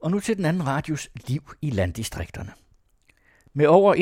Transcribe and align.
Og 0.00 0.10
nu 0.10 0.20
til 0.20 0.36
den 0.36 0.44
anden 0.44 0.66
radios 0.66 1.08
liv 1.26 1.50
i 1.62 1.70
landdistrikterne. 1.70 2.52
Med 3.52 3.66
over 3.66 3.94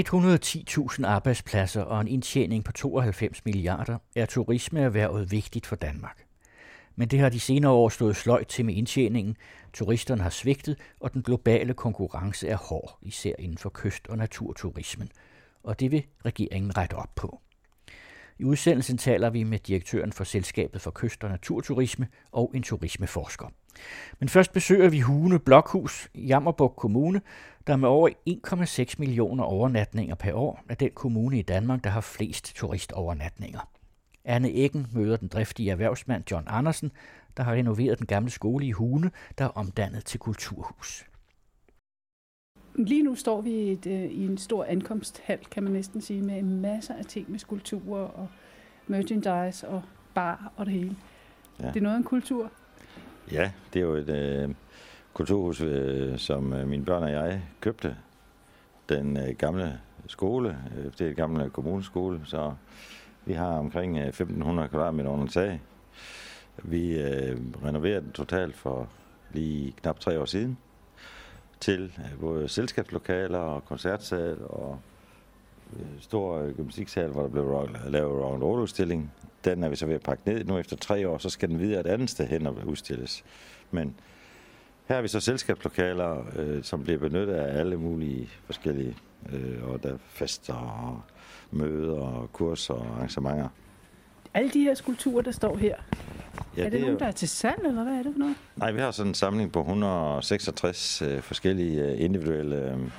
110.000 0.99 1.07
arbejdspladser 1.07 1.83
og 1.83 2.01
en 2.01 2.09
indtjening 2.09 2.65
på 2.65 2.73
92 2.73 3.45
milliarder 3.45 3.99
er 4.17 4.27
turismeerhvervet 4.27 5.31
vigtigt 5.31 5.67
for 5.67 5.77
Danmark. 5.77 6.27
Men 6.97 7.09
det 7.09 7.19
har 7.19 7.29
de 7.29 7.41
senere 7.41 7.73
år 7.73 7.89
stået 7.89 8.17
sløjt 8.17 8.47
til 8.47 8.65
med 8.65 8.75
indtjeningen. 8.75 9.37
Turisterne 9.73 10.23
har 10.23 10.31
svigtet, 10.31 10.79
og 11.01 11.13
den 11.13 11.23
globale 11.23 11.75
konkurrence 11.75 12.49
er 12.49 12.57
hård, 12.57 12.99
især 13.03 13.33
inden 13.39 13.59
for 13.59 13.71
kyst- 13.75 14.09
og 14.09 14.17
naturturismen. 14.17 15.11
Og 15.63 15.81
det 15.81 15.91
vil 15.91 16.07
regeringen 16.25 16.77
rette 16.77 16.95
op 16.95 17.15
på. 17.15 17.41
I 18.39 18.45
udsendelsen 18.45 18.99
taler 18.99 19.31
vi 19.31 19.43
med 19.43 19.59
direktøren 19.59 20.13
for 20.13 20.25
Selskabet 20.25 20.81
for 20.81 20.93
Kyst- 20.99 21.25
og 21.25 21.31
Naturturisme 21.31 22.09
og 22.33 22.53
en 22.55 22.63
turismeforsker. 22.63 23.47
Men 24.21 24.29
først 24.29 24.53
besøger 24.53 24.89
vi 24.89 25.01
Hune 25.01 25.39
Blokhus 25.39 26.09
i 26.15 26.27
Jammerbuk 26.27 26.75
Kommune, 26.77 27.21
der 27.67 27.77
med 27.77 27.89
over 27.89 28.09
1,6 28.89 28.95
millioner 28.99 29.45
overnatninger 29.45 30.15
per 30.15 30.33
år 30.33 30.61
er 30.69 30.75
den 30.75 30.91
kommune 30.95 31.39
i 31.39 31.43
Danmark, 31.43 31.85
der 31.85 31.91
har 31.91 32.01
flest 32.01 32.57
turistovernatninger. 32.57 33.69
Anne 34.25 34.51
Eggen 34.51 34.87
møder 34.93 35.17
den 35.17 35.29
driftige 35.29 35.71
erhvervsmand 35.71 36.25
John 36.31 36.45
Andersen, 36.47 36.93
der 37.37 37.43
har 37.43 37.53
renoveret 37.53 37.99
den 37.99 38.07
gamle 38.07 38.31
skole 38.31 38.67
i 38.67 38.71
Hune, 38.71 39.11
der 39.39 39.45
er 39.45 39.49
omdannet 39.49 40.05
til 40.05 40.21
kulturhus. 40.21 41.05
Lige 42.79 43.03
nu 43.03 43.15
står 43.15 43.41
vi 43.41 43.51
i, 43.51 43.73
et, 43.73 43.87
øh, 43.87 44.05
i 44.05 44.27
en 44.27 44.39
stor 44.39 44.65
ankomsthal, 44.65 45.39
kan 45.51 45.63
man 45.63 45.73
næsten 45.73 46.01
sige, 46.01 46.23
med 46.23 46.43
masser 46.43 46.95
af 46.95 47.05
ting 47.05 47.31
med 47.31 47.39
skulpturer 47.39 48.05
og 48.05 48.29
merchandise 48.87 49.69
og 49.69 49.83
bar 50.15 50.53
og 50.57 50.67
det 50.67 50.75
hele. 50.75 50.97
Ja. 51.61 51.67
Det 51.67 51.77
er 51.77 51.81
noget 51.81 51.95
af 51.95 51.99
en 51.99 52.05
kultur. 52.05 52.51
Ja, 53.33 53.51
det 53.73 53.81
er 53.81 53.85
jo 53.85 53.95
et 53.95 54.09
øh, 54.09 54.55
kulturhus, 55.15 55.61
øh, 55.61 56.19
som 56.19 56.53
øh, 56.53 56.69
mine 56.69 56.85
børn 56.85 57.03
og 57.03 57.11
jeg 57.11 57.43
købte. 57.61 57.97
Den 58.89 59.17
øh, 59.17 59.29
gamle 59.39 59.81
skole, 60.07 60.59
øh, 60.79 60.85
det 60.85 61.01
er 61.01 61.11
et 61.11 61.17
gamle 61.17 61.51
kommuneskole, 61.51 62.21
så 62.25 62.55
vi 63.25 63.33
har 63.33 63.59
omkring 63.59 63.99
1500 63.99 64.69
kvadratmeter 64.69 65.11
under 65.11 65.27
tag. 65.27 65.61
Vi 66.63 66.99
øh, 66.99 67.39
renoverede 67.65 68.01
den 68.01 68.13
totalt 68.13 68.57
for 68.57 68.89
lige 69.33 69.73
knap 69.73 70.01
tre 70.01 70.21
år 70.21 70.25
siden 70.25 70.59
til 71.61 71.93
øh, 71.99 72.21
både 72.21 72.49
selskabslokaler 72.49 73.39
og 73.39 73.65
koncertsal 73.65 74.37
og 74.45 74.79
øh, 75.77 75.87
stor 76.01 76.39
øh, 76.39 76.57
gymnastiksal, 76.57 77.11
hvor 77.11 77.23
der 77.23 77.29
blev 77.29 77.69
lavet 77.87 78.25
round 78.25 78.43
roll 78.43 78.61
udstilling. 78.61 79.13
Den 79.45 79.65
er 79.65 79.69
vi 79.69 79.77
så 79.77 79.87
ved 79.87 79.95
at 79.95 80.03
pakke 80.03 80.23
ned. 80.27 80.45
Nu 80.45 80.59
efter 80.59 80.77
tre 80.77 81.09
år, 81.09 81.19
så 81.19 81.31
skal 81.31 81.49
den 81.49 81.59
videre 81.59 81.81
et 81.81 81.87
andet 81.87 82.11
sted 82.11 82.27
hen 82.27 82.47
og 82.47 82.57
udstilles. 82.67 83.25
Men 83.71 83.95
her 84.89 84.95
har 84.95 85.03
vi 85.03 85.09
så 85.09 85.21
selskabslokaler, 85.21 86.25
øh, 86.37 86.63
som 86.63 86.83
bliver 86.83 86.99
benyttet 86.99 87.35
af 87.35 87.59
alle 87.59 87.77
mulige 87.77 88.29
forskellige, 88.45 88.97
øh, 89.33 89.69
og 89.71 89.83
der 89.83 89.97
fester 90.09 90.55
og 90.55 91.01
møder 91.51 92.01
og 92.01 92.33
kurser 92.33 92.75
og 92.75 92.87
arrangementer. 92.87 93.49
Alle 94.35 94.51
de 94.51 94.61
her 94.61 94.75
skulpturer, 94.75 95.23
der 95.23 95.31
står 95.31 95.57
her, 95.57 95.77
ja, 96.57 96.61
er 96.61 96.65
det, 96.65 96.73
det 96.73 96.81
nogen, 96.81 96.99
der 96.99 97.07
er 97.07 97.13
til 97.13 97.29
salg, 97.29 97.63
eller 97.67 97.83
hvad 97.83 97.93
er 97.93 98.03
det 98.03 98.13
for 98.13 98.19
noget? 98.19 98.37
Nej, 98.57 98.73
vi 98.73 98.81
har 98.81 98.91
sådan 98.91 99.11
en 99.11 99.15
samling 99.15 99.53
på 99.53 99.61
166 99.61 101.03
øh, 101.03 101.21
forskellige 101.21 101.83
øh, 101.83 102.01
individuelle 102.01 102.91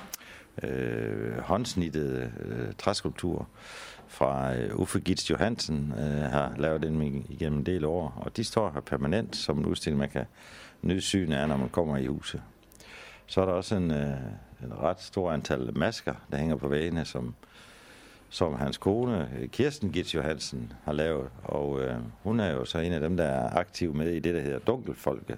øh, 0.64 1.38
håndsnittede 1.40 2.32
øh, 2.40 2.74
træskulpturer 2.78 3.46
fra 4.08 4.56
øh, 4.56 4.80
Uffe 4.80 5.00
Gitz 5.00 5.30
Johansen, 5.30 5.94
øh, 5.98 6.32
har 6.32 6.54
lavet 6.58 6.82
den 6.82 7.26
igennem 7.30 7.60
en 7.60 7.66
del 7.66 7.86
år, 7.86 8.22
og 8.26 8.38
de 8.38 8.44
står 8.44 8.72
her 8.74 8.82
permanent 8.82 9.36
som 9.36 9.58
en 9.58 9.66
udstilling, 9.66 10.00
man 10.00 10.10
kan 10.10 10.26
nyde 10.82 11.02
syn 11.02 11.32
af, 11.32 11.48
når 11.48 11.58
man 11.58 11.70
kommer 11.70 11.98
i 11.98 12.06
huset. 12.06 12.42
Så 13.26 13.42
er 13.42 13.46
der 13.46 13.54
også 13.54 13.76
en, 13.76 13.92
øh, 13.92 14.18
en 14.64 14.74
ret 14.82 15.02
stor 15.02 15.32
antal 15.32 15.78
masker, 15.78 16.14
der 16.32 16.38
hænger 16.38 16.56
på 16.56 16.68
væggene, 16.68 17.06
som 17.06 17.36
som 18.30 18.56
hans 18.56 18.78
kone, 18.78 19.30
Kirsten 19.52 19.92
Gitz 19.92 20.16
Johansen, 20.16 20.74
har 20.84 20.94
lavet. 20.94 21.30
Og 21.44 21.82
øh, 21.82 21.96
hun 22.24 22.40
er 22.40 22.52
jo 22.52 22.66
så 22.66 22.80
en 22.80 22.94
af 22.94 23.00
dem, 23.00 23.18
der 23.18 23.24
er 23.24 23.58
aktiv 23.58 23.94
med 23.94 24.12
i 24.12 24.20
det, 24.20 24.36
der 24.36 24.42
hedder 24.42 24.60
Dunkelfolke, 24.60 25.38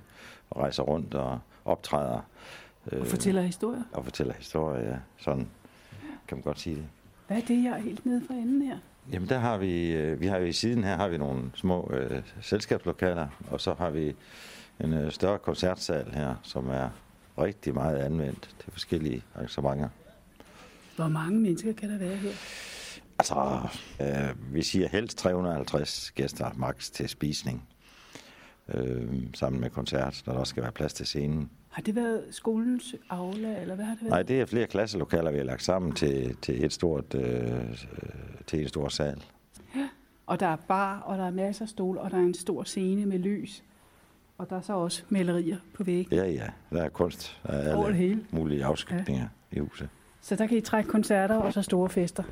og 0.49 0.61
rejser 0.61 0.83
rundt 0.83 1.13
og 1.13 1.39
optræder. 1.65 2.21
Øh, 2.91 3.01
og 3.01 3.07
fortæller 3.07 3.41
historier? 3.41 3.83
Og 3.93 4.03
fortæller 4.03 4.33
historier, 4.33 4.89
ja. 4.89 4.97
Sådan 5.17 5.47
kan 6.27 6.37
man 6.37 6.41
godt 6.41 6.59
sige 6.59 6.75
det. 6.75 6.85
Hvad 7.27 7.37
er 7.37 7.41
det, 7.41 7.63
jeg 7.63 7.71
er 7.71 7.81
helt 7.81 8.05
nede 8.05 8.21
for 8.27 8.33
enden 8.33 8.61
her? 8.61 8.77
Jamen 9.11 9.29
der 9.29 9.39
har 9.39 9.57
vi, 9.57 9.91
øh, 9.91 10.21
vi 10.21 10.27
har 10.27 10.37
jo 10.37 10.45
i 10.45 10.51
siden 10.51 10.83
her 10.83 10.95
har 10.95 11.07
vi 11.07 11.17
nogle 11.17 11.51
små 11.55 11.91
øh, 11.93 12.21
selskabslokaler, 12.41 13.27
og 13.51 13.61
så 13.61 13.73
har 13.73 13.89
vi 13.89 14.15
en 14.79 14.93
øh, 14.93 15.11
større 15.11 15.37
koncertsal 15.37 16.11
her, 16.13 16.35
som 16.43 16.69
er 16.69 16.89
rigtig 17.37 17.73
meget 17.73 17.97
anvendt 17.97 18.55
til 18.63 18.71
forskellige 18.71 19.23
arrangementer. 19.35 19.89
Hvor 20.95 21.07
mange 21.07 21.39
mennesker 21.39 21.73
kan 21.73 21.89
der 21.89 21.97
være 21.97 22.15
her? 22.15 22.31
Altså, 23.19 23.59
øh, 24.01 24.53
vi 24.53 24.61
siger 24.63 24.87
helst 24.87 25.17
350 25.17 26.11
gæster 26.11 26.51
max 26.55 26.89
til 26.89 27.09
spisning. 27.09 27.67
Øh, 28.73 29.13
sammen 29.33 29.61
med 29.61 29.69
koncert, 29.69 30.21
der 30.25 30.31
også 30.31 30.49
skal 30.49 30.63
være 30.63 30.71
plads 30.71 30.93
til 30.93 31.05
scenen. 31.05 31.49
Har 31.69 31.81
det 31.81 31.95
været 31.95 32.23
skolens 32.31 32.95
aula, 33.09 33.61
eller 33.61 33.75
hvad 33.75 33.85
har 33.85 33.93
det 33.93 34.01
været? 34.01 34.11
Nej, 34.11 34.23
det 34.23 34.41
er 34.41 34.45
flere 34.45 34.67
klasselokaler, 34.67 35.31
vi 35.31 35.37
har 35.37 35.43
lagt 35.43 35.63
sammen 35.63 35.91
til, 35.91 36.35
til, 36.41 36.65
et 36.65 36.73
stort, 36.73 37.13
øh, 37.13 37.85
til 38.47 38.61
en 38.61 38.67
stor 38.67 38.89
sal. 38.89 39.23
Ja, 39.75 39.89
og 40.27 40.39
der 40.39 40.47
er 40.47 40.55
bar, 40.55 40.99
og 40.99 41.17
der 41.17 41.25
er 41.25 41.31
masser 41.31 41.65
af 41.65 41.69
stole, 41.69 42.01
og 42.01 42.11
der 42.11 42.17
er 42.17 42.21
en 42.21 42.33
stor 42.33 42.63
scene 42.63 43.05
med 43.05 43.19
lys. 43.19 43.63
Og 44.37 44.49
der 44.49 44.57
er 44.57 44.61
så 44.61 44.73
også 44.73 45.03
malerier 45.09 45.57
på 45.73 45.83
væggen. 45.83 46.15
Ja, 46.17 46.25
ja. 46.25 46.47
Der 46.71 46.83
er 46.83 46.89
kunst 46.89 47.39
af 47.43 47.85
alle 47.85 47.95
hele. 47.95 48.25
mulige 48.31 48.65
afskygninger 48.65 49.27
ja. 49.51 49.57
i 49.57 49.59
huset. 49.59 49.89
Så 50.21 50.35
der 50.35 50.47
kan 50.47 50.57
I 50.57 50.61
trække 50.61 50.89
koncerter 50.89 51.35
og 51.35 51.53
så 51.53 51.61
store 51.61 51.89
fester? 51.89 52.23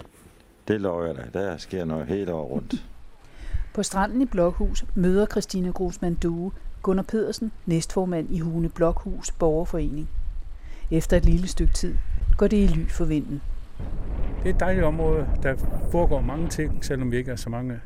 Det 0.67 0.81
lover 0.81 1.05
jeg 1.05 1.16
dig. 1.16 1.29
Der 1.33 1.57
sker 1.57 1.85
noget 1.85 2.07
helt 2.07 2.29
over 2.29 2.45
rundt. 2.45 2.73
På 3.75 3.83
stranden 3.83 4.22
i 4.22 4.25
Blokhus 4.25 4.85
møder 4.95 5.25
Christina 5.25 5.69
Grusman 5.69 6.13
Due 6.13 6.51
Gunnar 6.81 7.03
Pedersen, 7.03 7.51
næstformand 7.66 8.29
i 8.29 8.39
Hune 8.39 8.69
Blokhus 8.69 9.31
Borgerforening. 9.31 10.09
Efter 10.91 11.17
et 11.17 11.25
lille 11.25 11.47
stykke 11.47 11.73
tid 11.73 11.95
går 12.38 12.47
det 12.47 12.57
i 12.57 12.67
ly 12.67 12.89
for 12.89 13.05
vinden. 13.05 13.41
Det 14.44 14.50
er 14.50 14.53
et 14.53 14.59
dejligt 14.59 14.85
område. 14.85 15.28
Der 15.44 15.55
foregår 15.91 16.22
mange 16.22 16.50
ting, 16.50 16.85
selvom 16.85 17.11
vi 17.11 17.17
ikke 17.17 17.31
er 17.31 17.35
så 17.35 17.49
mange 17.49 17.79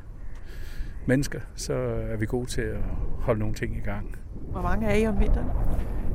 mennesker, 1.05 1.39
så 1.55 1.73
er 2.11 2.17
vi 2.17 2.25
gode 2.25 2.45
til 2.45 2.61
at 2.61 2.79
holde 3.19 3.39
nogle 3.39 3.55
ting 3.55 3.77
i 3.77 3.79
gang. 3.79 4.15
Hvor 4.51 4.61
mange 4.61 4.87
er 4.87 4.95
I 4.95 5.07
om 5.07 5.19
vinteren? 5.19 5.47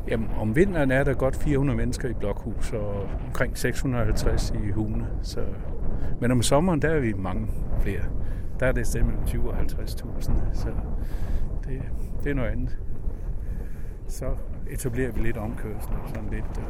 Jamen, 0.09 0.28
om 0.41 0.56
vinteren 0.56 0.91
er 0.91 1.04
der 1.04 1.15
godt 1.15 1.37
400 1.37 1.77
mennesker 1.77 2.09
i 2.09 2.12
Blokhus 2.12 2.72
og 2.72 3.09
omkring 3.27 3.59
650 3.59 4.50
i 4.50 4.71
Hune. 4.71 5.06
Så... 5.22 5.41
Men 6.21 6.31
om 6.31 6.43
sommeren, 6.43 6.82
der 6.82 6.88
er 6.88 7.00
vi 7.00 7.12
mange 7.12 7.49
flere. 7.81 8.03
Der 8.60 8.66
er 8.66 8.72
det 8.72 8.87
sted 8.87 9.03
mellem 9.03 9.27
20 9.27 9.50
og 9.50 9.59
50.000, 9.59 10.22
så 10.54 10.69
det, 11.65 11.82
det 12.25 12.31
er 12.31 12.34
noget 12.34 12.50
andet. 12.50 12.78
Så 14.09 14.37
etablerer 14.71 15.12
vi 15.12 15.21
lidt 15.21 15.37
omkørsel 15.37 15.93
og 15.93 16.09
sådan 16.09 16.31
lidt. 16.31 16.44
Øh, 16.59 16.65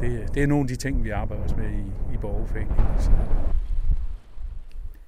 det, 0.00 0.34
det 0.34 0.42
er 0.42 0.46
nogle 0.46 0.62
af 0.62 0.68
de 0.68 0.76
ting, 0.76 1.04
vi 1.04 1.10
arbejder 1.10 1.42
også 1.42 1.56
med 1.56 1.70
i, 1.70 2.14
i 2.14 2.16
borgerforeningen. 2.16 2.84
Så. 2.98 3.10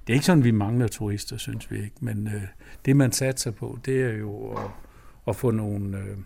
Det 0.07 0.13
er 0.13 0.15
ikke 0.15 0.25
sådan, 0.25 0.43
vi 0.43 0.51
mangler 0.51 0.87
turister, 0.87 1.37
synes 1.37 1.71
vi 1.71 1.83
ikke, 1.83 1.95
men 1.99 2.27
øh, 2.27 2.41
det 2.85 2.95
man 2.95 3.11
satser 3.11 3.51
på, 3.51 3.79
det 3.85 4.01
er 4.01 4.13
jo 4.13 4.51
at, 4.51 4.71
at 5.27 5.35
få 5.35 5.51
nogle 5.51 5.97
øh, 5.97 6.17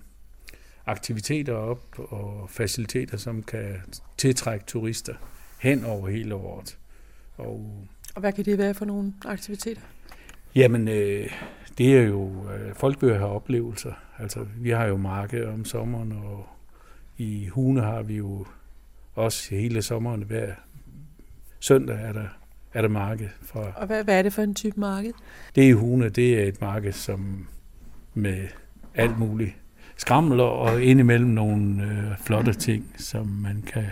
aktiviteter 0.86 1.54
op 1.54 2.00
og 2.00 2.50
faciliteter, 2.50 3.18
som 3.18 3.44
kan 3.44 3.76
tiltrække 4.18 4.66
turister 4.66 5.14
hen 5.62 5.86
over 5.86 6.10
hele 6.10 6.36
året. 6.36 6.78
Og, 7.38 7.88
og 8.16 8.20
hvad 8.20 8.34
kan 8.34 8.46
det 8.46 8.58
være 8.58 8.74
for 8.74 8.86
nogle 8.86 9.14
aktiviteter? 9.26 9.82
Jamen, 10.56 10.88
øh, 10.88 11.30
det 11.78 11.98
er 11.98 12.02
jo, 12.02 12.32
øh, 12.54 12.76
folk 12.76 13.02
vil 13.02 13.18
have 13.18 13.30
oplevelser. 13.30 13.94
Altså, 14.20 14.46
vi 14.58 14.70
har 14.70 14.86
jo 14.86 14.98
marked 14.98 15.46
om 15.46 15.66
sommeren, 15.66 16.12
og 16.12 16.46
i 17.18 17.48
Hune 17.48 17.82
har 17.82 18.02
vi 18.02 18.18
jo 18.18 18.46
også 19.16 19.56
hele 19.56 19.82
sommeren 19.82 20.22
hver 20.22 20.54
søndag 21.60 21.98
er 22.02 22.14
der, 22.14 22.28
er 22.74 22.82
der 22.82 22.90
marked. 22.90 23.30
Fra, 23.42 23.72
og 23.76 23.88
hvad, 23.88 24.04
hvad 24.04 24.18
er 24.18 24.22
det 24.22 24.34
for 24.34 24.42
en 24.42 24.56
type 24.56 24.80
marked? 24.80 25.14
Det 25.56 25.64
i 25.64 25.72
Hune, 25.72 26.10
det 26.10 26.40
er 26.40 26.44
et 26.44 26.62
marked, 26.62 26.92
som 26.92 27.48
med 28.14 28.48
alt 28.96 29.20
muligt 29.20 29.56
skramler 29.98 30.44
og 30.44 30.84
indimellem 30.84 31.30
nogle 31.30 31.84
øh, 31.84 32.26
flotte 32.26 32.54
ting, 32.54 32.96
som 32.98 33.28
man 33.28 33.64
kan 33.68 33.86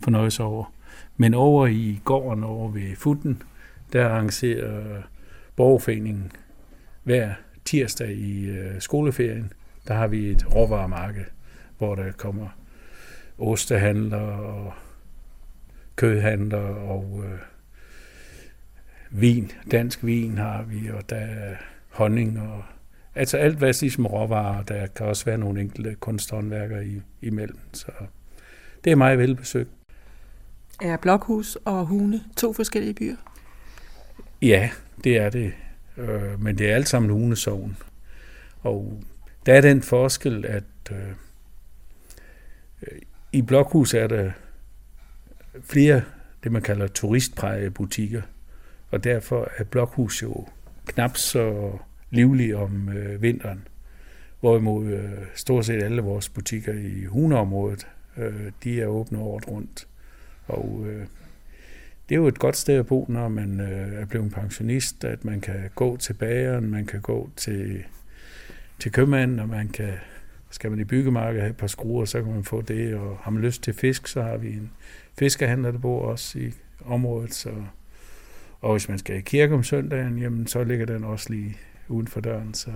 fornøje 0.00 0.30
sig 0.30 0.44
over. 0.44 0.72
Men 1.16 1.34
over 1.34 1.66
i 1.66 2.00
gården 2.04 2.44
over 2.44 2.70
ved 2.70 2.96
Futten, 2.96 3.42
der 3.92 4.08
arrangerer 4.08 5.02
Borgerforeningen 5.56 6.32
hver 7.02 7.34
tirsdag 7.64 8.10
i 8.10 8.44
øh, 8.44 8.80
skoleferien, 8.80 9.52
der 9.88 9.94
har 9.94 10.06
vi 10.06 10.30
et 10.30 10.54
råvaremarked, 10.54 11.24
hvor 11.78 11.94
der 11.94 12.12
kommer 12.12 12.48
ostehandler 13.38 14.18
og 14.26 14.72
kødhandler 15.96 16.58
og 16.74 17.24
øh, 17.24 17.38
vin. 19.10 19.52
Dansk 19.70 20.04
vin 20.04 20.38
har 20.38 20.62
vi, 20.62 20.90
og 20.90 21.10
der 21.10 21.16
er 21.16 21.54
honning 21.90 22.40
og 22.40 22.62
altså 23.14 23.36
alt 23.36 23.58
hvad 23.58 23.80
ligesom 23.80 24.06
råvarer, 24.06 24.62
der 24.62 24.86
kan 24.86 25.06
også 25.06 25.24
være 25.24 25.38
nogle 25.38 25.60
enkelte 25.60 25.94
kunsthåndværker 25.94 26.80
i, 26.80 27.02
imellem. 27.22 27.58
Så 27.72 27.92
det 28.84 28.92
er 28.92 28.96
meget 28.96 29.18
velbesøgt. 29.18 29.70
Er 30.80 30.96
Blokhus 30.96 31.56
og 31.64 31.86
Hune 31.86 32.20
to 32.36 32.52
forskellige 32.52 32.94
byer? 32.94 33.16
Ja, 34.42 34.70
det 35.04 35.16
er 35.16 35.30
det. 35.30 35.52
Øh, 35.96 36.42
men 36.42 36.58
det 36.58 36.70
er 36.70 36.74
alt 36.74 36.88
sammen 36.88 37.10
Hunesovn. 37.10 37.76
Og 38.60 39.02
der 39.46 39.54
er 39.54 39.60
den 39.60 39.82
forskel, 39.82 40.46
at 40.46 40.64
øh, 40.90 41.12
i 43.32 43.42
Blokhus 43.42 43.94
er 43.94 44.06
der 44.06 44.30
flere, 45.64 46.02
det 46.44 46.52
man 46.52 46.62
kalder 46.62 46.86
turistprægede 46.86 47.70
butikker, 47.70 48.22
og 48.90 49.04
derfor 49.04 49.50
er 49.56 49.64
Blokhus 49.64 50.22
jo 50.22 50.46
knap 50.86 51.16
så 51.16 51.72
livlig 52.10 52.56
om 52.56 52.88
øh, 52.88 53.22
vinteren. 53.22 53.68
Hvorimod 54.40 54.86
øh, 54.86 55.10
stort 55.34 55.66
set 55.66 55.82
alle 55.82 56.02
vores 56.02 56.28
butikker 56.28 56.72
i 56.72 57.04
Huneområdet, 57.04 57.86
øh, 58.16 58.52
de 58.64 58.80
er 58.80 58.86
åbne 58.86 59.18
året 59.18 59.48
rundt. 59.48 59.86
Og 60.46 60.84
øh, 60.86 61.06
det 62.08 62.14
er 62.14 62.16
jo 62.16 62.26
et 62.26 62.38
godt 62.38 62.56
sted 62.56 62.74
at 62.74 62.86
bo, 62.86 63.06
når 63.08 63.28
man 63.28 63.60
øh, 63.60 64.00
er 64.00 64.04
blevet 64.04 64.32
pensionist, 64.32 65.04
at 65.04 65.24
man 65.24 65.40
kan 65.40 65.70
gå 65.74 65.96
til 65.96 66.12
bageren, 66.14 66.70
man 66.70 66.86
kan 66.86 67.00
gå 67.00 67.30
til, 67.36 67.84
til 68.78 68.92
købmanden, 68.92 69.38
og 69.38 69.48
man 69.48 69.68
kan, 69.68 69.92
skal 70.50 70.70
man 70.70 70.80
i 70.80 70.84
byggemarkedet 70.84 71.42
have 71.42 71.50
et 71.50 71.56
par 71.56 71.66
skruer, 71.66 72.04
så 72.04 72.22
kan 72.22 72.32
man 72.32 72.44
få 72.44 72.62
det, 72.62 72.94
og 72.94 73.18
har 73.20 73.30
man 73.30 73.42
lyst 73.42 73.62
til 73.62 73.74
fisk, 73.74 74.06
så 74.06 74.22
har 74.22 74.36
vi 74.36 74.48
en 74.48 74.70
fiskehandler, 75.18 75.70
der 75.70 75.78
bor 75.78 76.02
også 76.02 76.38
i 76.38 76.52
området, 76.84 77.34
så, 77.34 77.50
og 78.60 78.72
hvis 78.72 78.88
man 78.88 78.98
skal 78.98 79.16
i 79.16 79.20
kirke 79.20 79.54
om 79.54 79.62
søndagen, 79.62 80.18
jamen 80.18 80.46
så 80.46 80.64
ligger 80.64 80.86
den 80.86 81.04
også 81.04 81.30
lige 81.30 81.56
uden 81.88 82.06
for 82.06 82.20
døren, 82.20 82.54
så 82.54 82.70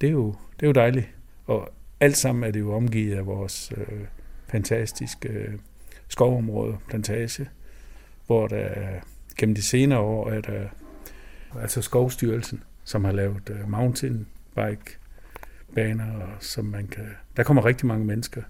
det 0.00 0.06
er 0.06 0.12
jo, 0.12 0.34
det 0.60 0.62
er 0.62 0.66
jo 0.66 0.72
dejligt. 0.72 1.08
Og 1.46 1.68
alt 2.00 2.16
sammen 2.16 2.44
er 2.44 2.50
det 2.50 2.60
jo 2.60 2.72
omgivet 2.74 3.16
af 3.16 3.26
vores 3.26 3.72
øh, 3.76 4.00
fantastiske 4.48 5.28
øh, 5.28 5.54
skovområde, 6.14 6.76
plantage, 6.88 7.48
hvor 8.26 8.46
der 8.46 9.00
gennem 9.36 9.54
de 9.54 9.62
senere 9.62 9.98
år 9.98 10.30
er 10.30 10.40
der 10.40 10.68
altså 11.60 11.82
Skovstyrelsen, 11.82 12.62
som 12.84 13.04
har 13.04 13.12
lavet 13.12 13.50
øh, 13.50 13.70
mountain 13.70 14.26
bike 14.54 14.98
baner, 15.74 16.36
som 16.40 16.64
man 16.64 16.86
kan... 16.86 17.06
Der 17.36 17.42
kommer 17.42 17.64
rigtig 17.64 17.86
mange 17.86 18.06
mennesker, 18.06 18.42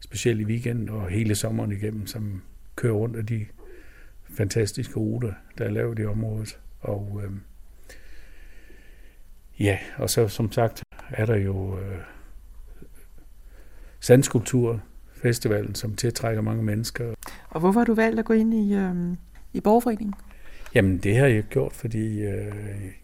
specielt 0.00 0.40
i 0.40 0.44
weekenden 0.44 0.88
og 0.88 1.08
hele 1.08 1.34
sommeren 1.34 1.72
igennem, 1.72 2.06
som 2.06 2.42
kører 2.76 2.94
rundt 2.94 3.16
af 3.16 3.26
de 3.26 3.46
fantastiske 4.36 4.96
ruter, 4.96 5.32
der 5.58 5.64
er 5.64 5.70
lavet 5.70 5.98
i 5.98 6.04
området. 6.04 6.58
Og 6.80 7.20
øh, 7.24 7.30
ja, 9.60 9.78
og 9.96 10.10
så 10.10 10.28
som 10.28 10.52
sagt 10.52 10.82
er 11.10 11.26
der 11.26 11.36
jo 11.36 11.78
øh, 11.78 11.98
Sandskulptur 14.00 14.80
Festivalen, 15.24 15.74
som 15.74 15.94
tiltrækker 15.94 16.42
mange 16.42 16.62
mennesker. 16.62 17.14
Og 17.50 17.60
hvorfor 17.60 17.80
har 17.80 17.84
du 17.84 17.94
valgt 17.94 18.18
at 18.18 18.24
gå 18.24 18.32
ind 18.32 18.54
i, 18.54 18.74
øh, 18.74 18.94
i 19.52 19.60
borgerforeningen? 19.60 20.14
Jamen, 20.74 20.98
det 20.98 21.16
har 21.16 21.26
jeg 21.26 21.42
gjort, 21.42 21.72
fordi 21.72 22.22
øh, 22.22 22.54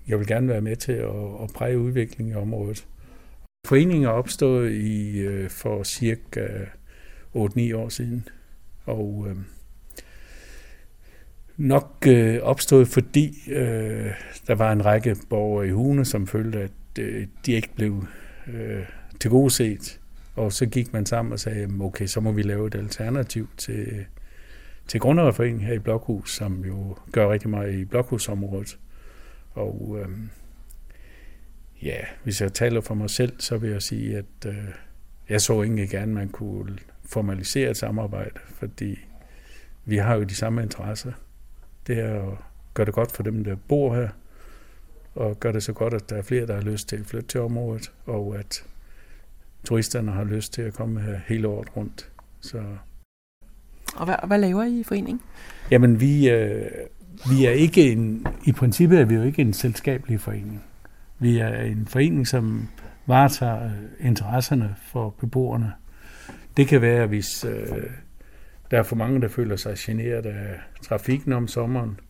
jeg 0.09 0.19
vil 0.19 0.27
gerne 0.27 0.49
være 0.49 0.61
med 0.61 0.77
til 0.77 0.93
at, 0.93 1.43
at 1.43 1.51
præge 1.55 1.79
udviklingen 1.79 2.35
i 2.35 2.37
området. 2.37 2.87
Foreningen 3.67 4.05
er 4.05 4.11
opstået 4.11 4.73
i, 4.73 5.19
øh, 5.19 5.51
for 5.51 5.83
cirka 5.83 6.47
8-9 7.37 7.77
år 7.77 7.89
siden, 7.89 8.29
og 8.85 9.27
øh, 9.29 9.37
nok 11.57 12.05
øh, 12.09 12.39
opstået, 12.43 12.89
fordi 12.89 13.35
øh, 13.51 14.11
der 14.47 14.55
var 14.55 14.73
en 14.73 14.85
række 14.85 15.17
borgere 15.29 15.69
i 15.69 15.71
Hune, 15.71 16.05
som 16.05 16.27
følte, 16.27 16.59
at 16.61 16.99
øh, 16.99 17.27
de 17.47 17.53
ikke 17.53 17.71
blev 17.75 18.05
øh, 18.47 18.85
tilgodeset. 19.21 20.00
Og 20.41 20.53
så 20.53 20.67
gik 20.67 20.93
man 20.93 21.07
sammen 21.07 21.33
og 21.33 21.41
sagde, 21.41 21.69
okay, 21.81 22.07
så 22.07 22.21
må 22.21 22.33
vi 22.33 22.43
lave 22.43 22.67
et 22.67 22.75
alternativ 22.75 23.49
til, 23.57 24.07
til 24.87 25.01
Grundejerforeningen 25.01 25.67
her 25.67 25.75
i 25.75 25.79
Blokhus, 25.79 26.35
som 26.35 26.65
jo 26.65 26.97
gør 27.13 27.33
rigtig 27.33 27.51
meget 27.51 27.75
i 27.75 27.85
Blokhusområdet. 27.85 28.79
Og 29.53 29.99
øh, 30.01 30.09
ja, 31.83 32.01
hvis 32.25 32.41
jeg 32.41 32.53
taler 32.53 32.81
for 32.81 32.95
mig 32.95 33.11
selv, 33.11 33.33
så 33.39 33.59
vil 33.59 33.71
jeg 33.71 33.83
sige, 33.83 34.17
at 34.17 34.47
øh, 34.47 34.69
jeg 35.29 35.41
så 35.41 35.63
egentlig 35.63 35.89
gerne, 35.89 36.03
at 36.03 36.09
man 36.09 36.29
kunne 36.29 36.79
formalisere 37.05 37.71
et 37.71 37.77
samarbejde, 37.77 38.41
fordi 38.47 38.99
vi 39.85 39.97
har 39.97 40.15
jo 40.15 40.23
de 40.23 40.35
samme 40.35 40.63
interesser. 40.63 41.13
Det 41.87 41.99
er 41.99 42.33
at 42.33 42.39
gøre 42.75 42.87
det 42.87 42.95
godt 42.95 43.13
for 43.13 43.23
dem, 43.23 43.45
der 43.45 43.57
bor 43.69 43.95
her, 43.95 44.09
og 45.15 45.41
gøre 45.41 45.53
det 45.53 45.63
så 45.63 45.73
godt, 45.73 45.95
at 45.95 46.11
der 46.11 46.17
er 46.17 46.23
flere, 46.23 46.47
der 46.47 46.55
har 46.55 46.63
lyst 46.63 46.89
til 46.89 46.97
at 46.97 47.07
flytte 47.07 47.29
til 47.29 47.41
området, 47.41 47.93
og 48.07 48.39
at 48.39 48.65
turisterne 49.65 50.13
har 50.13 50.25
lyst 50.25 50.53
til 50.53 50.63
at 50.63 50.75
komme 50.75 51.01
her 51.01 51.21
hele 51.29 51.49
året 51.49 51.77
rundt. 51.77 52.11
Så. 52.41 52.63
Og 53.97 54.05
hvad, 54.05 54.15
hvad 54.27 54.39
laver 54.39 54.65
I 54.65 54.81
i 54.81 54.85
foreningen? 54.85 55.21
Jamen, 55.71 56.01
vi, 56.01 56.31
øh, 56.31 56.67
vi 57.31 57.45
er 57.47 57.51
ikke 57.51 57.93
en, 57.93 58.27
i 58.45 58.53
princippet 58.53 59.01
er 59.01 59.05
vi 59.05 59.15
jo 59.15 59.23
ikke 59.23 59.43
en 59.43 59.53
selskabelig 59.53 60.21
forening. 60.21 60.65
Vi 61.19 61.39
er 61.39 61.61
en 61.61 61.87
forening, 61.87 62.29
som 62.29 62.69
varetager 63.07 63.71
interesserne 64.01 64.77
for 64.93 65.11
beboerne. 65.11 65.73
Det 66.57 66.69
kan 66.69 66.81
være, 66.81 67.07
hvis 67.07 67.45
øh, 67.45 67.83
der 68.71 68.79
er 68.79 68.83
for 68.83 68.97
mange, 68.97 69.21
der 69.21 69.29
føler 69.29 69.57
sig 69.57 69.75
generet 69.79 70.27
af 70.27 70.61
trafikken 70.83 71.33
om 71.33 71.49
sommeren. 71.49 72.01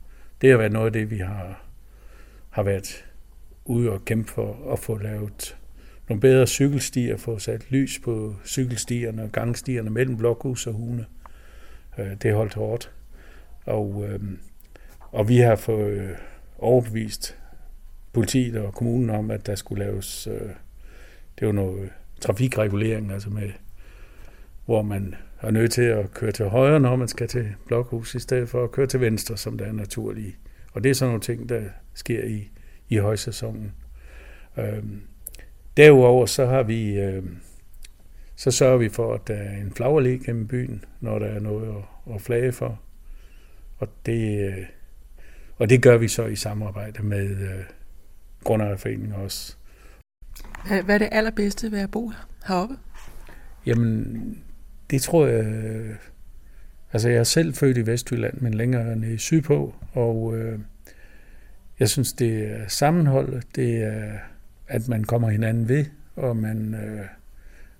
Det 0.41 0.51
har 0.51 0.57
været 0.57 0.73
noget 0.73 0.87
af 0.87 0.93
det, 0.93 1.11
vi 1.11 1.19
har, 1.19 1.63
har 2.51 2.63
været 2.63 3.05
ude 3.65 3.91
og 3.91 4.05
kæmpe 4.05 4.31
for 4.31 4.73
at 4.73 4.79
få 4.79 4.99
lavet 4.99 5.57
nogle 6.11 6.21
bedre 6.21 6.47
cykelstier, 6.47 7.17
få 7.17 7.39
sat 7.39 7.71
lys 7.71 7.99
på 7.99 8.37
cykelstierne 8.47 9.23
og 9.23 9.33
gangstierne 9.33 9.91
mellem 9.91 10.17
blokhus 10.17 10.67
og 10.67 10.73
hune. 10.73 11.07
Øh, 11.99 12.17
det 12.23 12.35
holdt 12.35 12.55
hårdt. 12.55 12.93
Og, 13.65 14.05
øh, 14.09 14.21
og 15.01 15.29
vi 15.29 15.37
har 15.37 15.57
fået 15.57 15.93
øh, 15.93 16.11
overbevist 16.59 17.39
politiet 18.13 18.57
og 18.57 18.75
kommunen 18.75 19.11
om, 19.11 19.31
at 19.31 19.47
der 19.47 19.55
skulle 19.55 19.85
laves, 19.85 20.27
øh, 20.27 20.51
det 21.39 21.47
var 21.47 21.53
noget 21.53 21.91
trafikregulering, 22.21 23.13
altså 23.13 23.31
med, 23.31 23.51
hvor 24.65 24.83
man 24.83 25.15
er 25.41 25.51
nødt 25.51 25.73
til 25.73 25.83
at 25.83 26.15
køre 26.15 26.33
til 26.33 26.49
højre, 26.49 26.81
når 26.81 26.97
man 26.97 27.09
skal 27.09 27.29
til 27.29 27.55
blokhus, 27.67 28.15
i 28.15 28.19
stedet 28.19 28.49
for 28.49 28.65
at 28.65 28.71
køre 28.71 28.87
til 28.87 29.01
venstre, 29.01 29.37
som 29.37 29.59
der 29.59 29.65
er 29.65 29.73
naturligt. 29.73 30.37
Og 30.73 30.85
det 30.85 30.91
er 30.91 30.95
sådan 30.95 31.09
nogle 31.09 31.23
ting, 31.23 31.49
der 31.49 31.63
sker 31.95 32.25
i, 32.25 32.51
i 32.89 32.97
højsæsonen. 32.97 33.73
Øhm, 34.59 35.03
derudover 35.77 36.27
så 36.27 36.47
har 36.47 36.63
vi, 36.63 37.01
øh, 37.01 37.23
så 38.37 38.51
sørger 38.51 38.77
vi 38.77 38.89
for, 38.89 39.15
at 39.15 39.29
der 39.29 39.35
er 39.35 39.57
en 39.57 39.73
flagerlig 39.73 40.21
gennem 40.21 40.49
byen, 40.49 40.85
når 41.01 41.19
der 41.19 41.27
er 41.27 41.41
noget 41.41 41.69
at, 41.69 42.15
at 42.15 42.23
flage 42.23 42.53
for. 42.53 42.81
Og 43.79 43.89
det, 44.07 44.49
øh, 44.49 44.67
og 45.57 45.71
det 45.71 45.83
gør 45.83 45.97
vi 45.97 46.09
så 46.09 46.27
i 46.27 46.37
samarbejde 46.37 47.03
med 47.03 47.31
øh, 47.31 47.65
Grundejerforeningen 48.45 49.13
også. 49.13 49.57
Hvad, 50.67 50.95
er 50.95 50.99
det 50.99 51.09
allerbedste 51.13 51.73
ved 51.73 51.79
at 51.79 51.91
bo 51.91 52.13
heroppe? 52.47 52.77
Jamen, 53.67 54.45
det 54.91 55.03
tror 55.03 55.27
jeg... 55.27 55.85
Altså, 56.93 57.09
jeg 57.09 57.19
er 57.19 57.25
selv 57.25 57.55
født 57.55 57.77
i 57.77 57.87
Vestjylland, 57.87 58.41
men 58.41 58.55
længere 58.55 58.97
nede 58.97 59.19
sydpå, 59.19 59.75
og 59.93 60.39
øh, 60.39 60.59
jeg 61.81 61.89
synes, 61.89 62.13
det 62.13 62.51
er 62.51 62.69
sammenholdet, 62.69 63.45
det 63.57 63.83
er, 63.83 64.13
at 64.71 64.89
man 64.89 65.05
kommer 65.05 65.31
hinanden 65.31 65.69
ved, 65.69 65.85
og 66.17 66.37
man, 66.37 66.75
øh, 66.75 67.07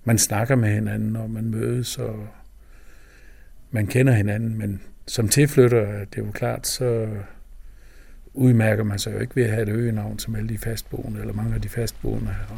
man 0.05 0.19
snakker 0.19 0.57
med 0.57 0.69
hinanden, 0.69 1.17
og 1.17 1.31
man 1.31 1.51
mødes, 1.51 1.99
og 1.99 2.27
man 3.71 3.87
kender 3.87 4.13
hinanden, 4.13 4.59
men 4.59 4.83
som 5.07 5.29
tilflytter, 5.29 6.05
det 6.05 6.19
er 6.19 6.27
jo 6.27 6.31
klart, 6.31 6.67
så 6.67 7.09
udmærker 8.35 8.85
man 8.85 8.99
sig 8.99 9.15
jo 9.15 9.19
ikke 9.19 9.37
ved 9.37 9.45
at 9.45 9.51
have 9.51 9.63
et 9.63 9.69
øgenavn 9.69 10.19
som 10.19 10.35
alle 10.35 10.49
de 10.49 10.59
fastboende, 10.59 11.21
eller 11.21 11.35
mange 11.35 11.55
af 11.55 11.61
de 11.61 11.69
fastboende 11.69 12.27
her. 12.27 12.57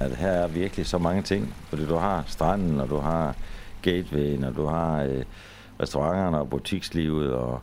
At 0.00 0.16
her 0.16 0.30
er 0.30 0.48
virkelig 0.48 0.86
så 0.86 0.98
mange 0.98 1.22
ting, 1.22 1.54
fordi 1.68 1.86
du 1.86 1.94
har 1.94 2.24
stranden, 2.26 2.80
og 2.80 2.88
du 2.88 2.96
har 2.96 3.36
gatewayen, 3.82 4.44
og 4.44 4.56
du 4.56 4.66
har 4.66 5.02
øh, 5.02 5.24
restauranterne 5.80 6.38
og 6.38 6.50
butikslivet, 6.50 7.32
og, 7.32 7.60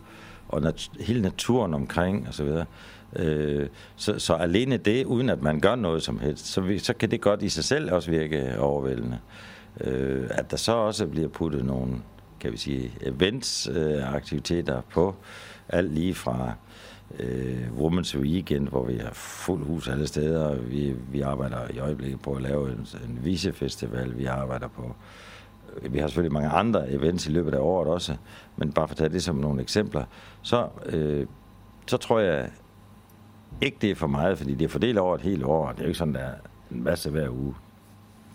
og 0.48 0.62
nat- 0.62 0.92
hele 1.00 1.22
naturen 1.22 1.74
omkring, 1.74 2.28
og 2.28 2.34
så 2.34 2.44
videre. 2.44 2.66
Øh, 3.16 3.68
så, 3.96 4.20
så 4.20 4.34
alene 4.34 4.78
det, 4.78 5.06
uden 5.06 5.30
at 5.30 5.42
man 5.42 5.60
gør 5.60 5.76
noget 5.76 6.04
som 6.04 6.20
helst, 6.20 6.46
så, 6.46 6.62
vi, 6.62 6.80
så 6.80 6.94
kan 6.94 7.12
det 7.12 7.22
godt 7.22 7.42
i 7.42 7.50
sig 7.50 7.64
selv 7.64 7.92
også 7.94 8.12
virke 8.12 8.60
overvældende. 8.60 9.20
Øh, 9.82 10.28
at 10.30 10.52
der 10.52 10.58
så 10.58 10.72
også 10.72 11.08
bliver 11.08 11.28
puttet 11.28 11.66
nogle, 11.66 11.94
kan 12.40 12.52
vi 12.52 12.58
sige, 12.58 12.92
events-aktiviteter 13.02 14.78
øh, 14.78 14.84
på, 14.94 15.16
alt 15.70 15.94
lige 15.94 16.14
fra 16.14 16.54
øh, 17.20 17.68
Women's 17.78 18.18
Weekend, 18.18 18.68
hvor 18.68 18.86
vi 18.86 18.98
har 18.98 19.14
fuld 19.14 19.66
hus 19.66 19.88
alle 19.88 20.08
steder. 20.08 20.56
Vi, 20.56 20.96
vi 21.12 21.22
arbejder 21.22 21.58
i 21.74 21.80
øjeblikket 21.80 22.22
på 22.22 22.34
at 22.34 22.42
lave 22.42 22.72
en, 22.72 22.88
en 23.08 23.20
visefestival. 23.24 24.18
Vi 24.18 24.26
arbejder 24.26 24.68
på... 24.68 24.96
Øh, 25.82 25.94
vi 25.94 26.00
har 26.00 26.08
selvfølgelig 26.08 26.34
mange 26.34 26.50
andre 26.50 26.92
events 26.92 27.28
i 27.28 27.32
løbet 27.32 27.54
af 27.54 27.60
året 27.60 27.88
også, 27.88 28.16
men 28.58 28.72
bare 28.72 28.88
for 28.88 28.94
at 28.94 28.98
tage 28.98 29.10
det 29.10 29.24
som 29.24 29.36
nogle 29.36 29.62
eksempler, 29.62 30.04
så, 30.42 30.68
øh, 30.86 31.26
så 31.88 31.98
tror 31.98 32.20
jeg, 32.20 32.50
ikke 33.62 33.78
det 33.82 33.92
er 33.92 33.96
for 33.96 34.08
meget, 34.08 34.38
fordi 34.38 34.56
det 34.56 34.66
er 34.66 34.70
fordelt 34.70 34.98
over 34.98 35.16
et 35.16 35.22
helt 35.22 35.44
år, 35.44 35.68
og 35.68 35.74
det 35.74 35.80
er 35.80 35.84
jo 35.86 35.88
ikke 35.88 35.98
sådan, 35.98 36.14
der 36.14 36.20
er 36.20 36.34
en 36.72 36.84
masse 36.84 37.10
hver 37.10 37.30
uge. 37.30 37.56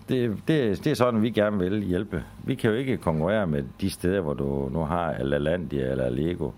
Det, 0.08 0.36
det, 0.48 0.84
det 0.84 0.90
er 0.90 0.94
sådan, 0.94 1.22
vi 1.22 1.30
gerne 1.30 1.58
vil 1.58 1.82
hjælpe. 1.82 2.24
Vi 2.44 2.54
kan 2.54 2.70
jo 2.70 2.76
ikke 2.76 2.96
konkurrere 2.96 3.46
med 3.46 3.64
de 3.80 3.90
steder, 3.90 4.20
hvor 4.20 4.34
du 4.34 4.68
nu 4.72 4.80
har 4.80 5.18
Lalandia 5.18 5.90
eller 5.90 6.10
Lego 6.10 6.50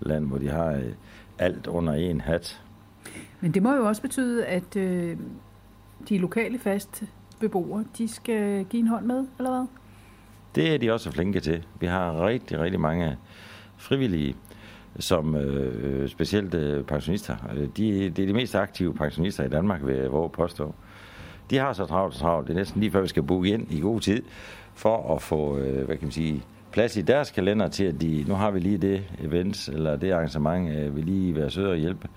land, 0.00 0.26
hvor 0.26 0.38
de 0.38 0.48
har 0.48 0.72
øh, 0.72 0.92
alt 1.38 1.66
under 1.66 1.92
en 1.92 2.20
hat. 2.20 2.62
Men 3.40 3.54
det 3.54 3.62
må 3.62 3.74
jo 3.74 3.86
også 3.86 4.02
betyde, 4.02 4.46
at 4.46 4.76
øh, 4.76 5.16
de 6.08 6.18
lokale 6.18 6.58
faste 6.58 7.06
beboere, 7.40 7.84
de 7.98 8.08
skal 8.08 8.64
give 8.64 8.80
en 8.80 8.86
hånd 8.86 9.06
med, 9.06 9.26
eller 9.38 9.50
hvad? 9.50 9.66
Det 10.54 10.74
er 10.74 10.78
de 10.78 10.92
også 10.92 11.10
flinke 11.10 11.40
til. 11.40 11.66
Vi 11.80 11.86
har 11.86 12.26
rigtig, 12.26 12.60
rigtig 12.60 12.80
mange 12.80 13.16
frivillige, 13.76 14.36
som 14.98 15.36
øh, 15.36 16.08
specielt 16.08 16.54
øh, 16.54 16.84
pensionister. 16.84 17.36
Øh, 17.56 17.68
de, 17.76 18.10
det 18.10 18.22
er 18.22 18.26
de 18.26 18.32
mest 18.32 18.54
aktive 18.54 18.94
pensionister 18.94 19.44
i 19.44 19.48
Danmark, 19.48 19.86
vil 19.86 19.96
jeg 19.96 20.12
våge 20.12 20.30
påstå. 20.30 20.74
De 21.50 21.58
har 21.58 21.72
så 21.72 21.86
travlt 21.86 22.14
og 22.14 22.20
travlt. 22.20 22.48
Det 22.48 22.54
er 22.54 22.58
næsten 22.58 22.80
lige 22.80 22.92
før, 22.92 23.00
vi 23.00 23.08
skal 23.08 23.22
booke 23.22 23.48
ind 23.48 23.72
i 23.72 23.80
god 23.80 24.00
tid, 24.00 24.22
for 24.74 25.14
at 25.14 25.22
få, 25.22 25.58
øh, 25.58 25.84
hvad 25.84 25.96
kan 25.96 26.06
man 26.06 26.12
sige, 26.12 26.42
plads 26.72 26.96
i 26.96 27.02
deres 27.02 27.30
kalender 27.30 27.68
til, 27.68 27.84
at 27.84 28.00
de, 28.00 28.24
nu 28.28 28.34
har 28.34 28.50
vi 28.50 28.60
lige 28.60 28.78
det 28.78 29.04
event, 29.20 29.68
eller 29.68 29.96
det 29.96 30.12
arrangement, 30.12 30.70
øh, 30.70 30.96
vi 30.96 31.00
lige 31.00 31.36
være 31.36 31.50
søde 31.50 31.70
og 31.70 31.76
hjælpe. 31.76 32.08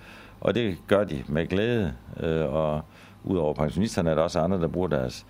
Og 0.42 0.56
det 0.56 0.78
gør 0.88 1.04
de 1.04 1.24
med 1.28 1.48
glæde, 1.48 1.94
øh, 2.20 2.54
og 2.54 2.82
udover 3.24 3.54
pensionisterne 3.54 4.10
er 4.10 4.16
der 4.16 4.22
også 4.22 4.40
andre, 4.40 4.62
der 4.62 4.68
bruger 4.68 4.88
deres 4.88 5.26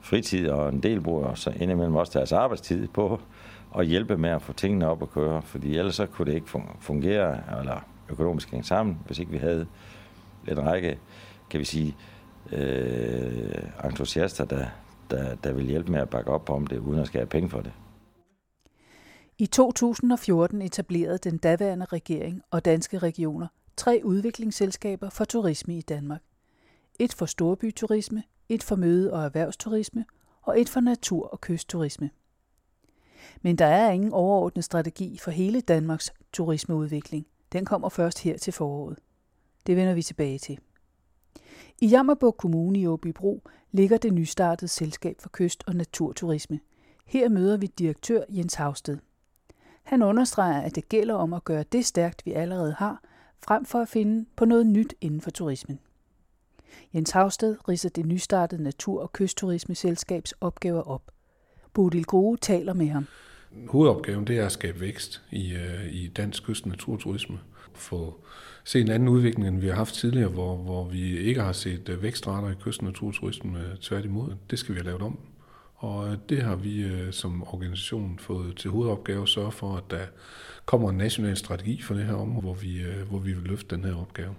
fritid, 0.00 0.48
og 0.48 0.68
en 0.68 0.80
del 0.80 1.00
bruger 1.00 1.34
så 1.34 1.50
indimellem 1.60 1.96
også 1.96 2.18
deres 2.18 2.32
arbejdstid 2.32 2.88
på 2.88 3.20
og 3.70 3.84
hjælpe 3.84 4.16
med 4.16 4.30
at 4.30 4.42
få 4.42 4.52
tingene 4.52 4.88
op 4.88 5.02
at 5.02 5.10
køre, 5.10 5.42
fordi 5.42 5.76
ellers 5.76 5.94
så 5.94 6.06
kunne 6.06 6.26
det 6.26 6.34
ikke 6.34 6.60
fungere, 6.80 7.58
eller 7.60 7.80
økonomisk 8.10 8.50
hænge 8.50 8.64
sammen, 8.64 8.98
hvis 9.06 9.18
ikke 9.18 9.32
vi 9.32 9.38
havde 9.38 9.66
en 10.48 10.66
række, 10.66 10.98
kan 11.50 11.60
vi 11.60 11.64
sige, 11.64 11.96
øh, 12.52 13.62
entusiaster, 13.84 14.44
der, 14.44 14.66
der, 15.10 15.34
der 15.34 15.52
vil 15.52 15.66
hjælpe 15.66 15.92
med 15.92 16.00
at 16.00 16.10
bakke 16.10 16.30
op 16.30 16.50
om 16.50 16.66
det, 16.66 16.78
uden 16.78 17.00
at 17.00 17.06
skære 17.06 17.26
penge 17.26 17.48
for 17.48 17.60
det. 17.60 17.72
I 19.38 19.46
2014 19.46 20.62
etablerede 20.62 21.18
den 21.18 21.38
daværende 21.38 21.84
regering 21.84 22.42
og 22.50 22.64
danske 22.64 22.98
regioner 22.98 23.46
tre 23.76 24.00
udviklingsselskaber 24.04 25.10
for 25.10 25.24
turisme 25.24 25.78
i 25.78 25.80
Danmark. 25.80 26.20
Et 26.98 27.14
for 27.14 27.26
storbyturisme, 27.26 28.22
et 28.48 28.62
for 28.62 28.76
møde- 28.76 29.12
og 29.12 29.24
erhvervsturisme 29.24 30.04
og 30.42 30.60
et 30.60 30.68
for 30.68 30.80
natur- 30.80 31.28
og 31.32 31.40
kystturisme. 31.40 32.10
Men 33.42 33.56
der 33.56 33.66
er 33.66 33.90
ingen 33.90 34.12
overordnet 34.12 34.64
strategi 34.64 35.18
for 35.18 35.30
hele 35.30 35.60
Danmarks 35.60 36.12
turismeudvikling. 36.32 37.26
Den 37.52 37.64
kommer 37.64 37.88
først 37.88 38.18
her 38.18 38.38
til 38.38 38.52
foråret. 38.52 38.98
Det 39.66 39.76
vender 39.76 39.94
vi 39.94 40.02
tilbage 40.02 40.38
til. 40.38 40.58
I 41.78 41.86
Jammerburg 41.86 42.36
Kommune 42.36 42.78
i 42.78 42.86
Åbybro 42.86 43.42
ligger 43.72 43.98
det 43.98 44.12
nystartede 44.12 44.68
Selskab 44.68 45.16
for 45.20 45.30
Kyst- 45.32 45.64
og 45.66 45.74
Naturturisme. 45.74 46.60
Her 47.06 47.28
møder 47.28 47.56
vi 47.56 47.66
direktør 47.66 48.22
Jens 48.28 48.54
Havsted. 48.54 48.98
Han 49.82 50.02
understreger, 50.02 50.60
at 50.60 50.74
det 50.74 50.88
gælder 50.88 51.14
om 51.14 51.32
at 51.32 51.44
gøre 51.44 51.62
det 51.62 51.86
stærkt, 51.86 52.26
vi 52.26 52.32
allerede 52.32 52.72
har, 52.72 53.02
frem 53.42 53.64
for 53.64 53.80
at 53.80 53.88
finde 53.88 54.26
på 54.36 54.44
noget 54.44 54.66
nyt 54.66 54.94
inden 55.00 55.20
for 55.20 55.30
turismen. 55.30 55.80
Jens 56.94 57.10
Havsted 57.10 57.68
ridser 57.68 57.88
det 57.88 58.06
nystartede 58.06 58.62
Natur- 58.62 59.02
og 59.02 59.12
Kystturismeselskabs 59.12 60.32
opgaver 60.40 60.82
op. 60.82 61.10
Bodil 61.74 62.04
Grue 62.04 62.36
taler 62.36 62.72
med 62.72 62.88
ham. 62.88 63.06
Hovedopgaven 63.68 64.26
det 64.26 64.38
er 64.38 64.46
at 64.46 64.52
skabe 64.52 64.80
vækst 64.80 65.22
i, 65.30 65.52
øh, 65.52 65.92
i 65.92 66.08
dansk 66.08 66.48
kyst- 66.48 66.68
naturturisme. 66.68 67.38
Få 67.74 68.24
se 68.64 68.80
en 68.80 68.90
anden 68.90 69.08
udvikling, 69.08 69.48
end 69.48 69.60
vi 69.60 69.66
har 69.66 69.74
haft 69.74 69.94
tidligere, 69.94 70.28
hvor, 70.28 70.56
hvor 70.56 70.84
vi 70.88 71.18
ikke 71.18 71.40
har 71.40 71.52
set 71.52 71.88
øh, 71.88 72.02
vækstrater 72.02 72.50
i 72.50 72.54
kyst- 72.60 72.80
og 72.80 72.84
naturturisme 72.86 73.58
øh, 73.58 73.76
tværtimod. 73.80 74.34
Det 74.50 74.58
skal 74.58 74.74
vi 74.74 74.78
have 74.78 74.86
lavet 74.86 75.02
om. 75.02 75.18
Og 75.74 76.16
det 76.28 76.42
har 76.42 76.56
vi 76.56 76.84
som 77.10 77.42
organisation 77.42 78.18
fået 78.18 78.56
til 78.56 78.70
hovedopgave 78.70 79.22
at 79.22 79.28
sørge 79.28 79.52
for, 79.52 79.76
at 79.76 79.84
der 79.90 80.06
kommer 80.66 80.90
en 80.90 80.96
national 80.96 81.36
strategi 81.36 81.82
for 81.82 81.94
det 81.94 82.04
her 82.04 82.14
område, 82.14 82.40
hvor 82.40 82.54
vi, 82.54 82.82
hvor 83.08 83.18
vi 83.18 83.32
vil 83.32 83.42
løfte 83.42 83.76
den 83.76 83.84
her 83.84 83.94
opgave. 83.94 84.34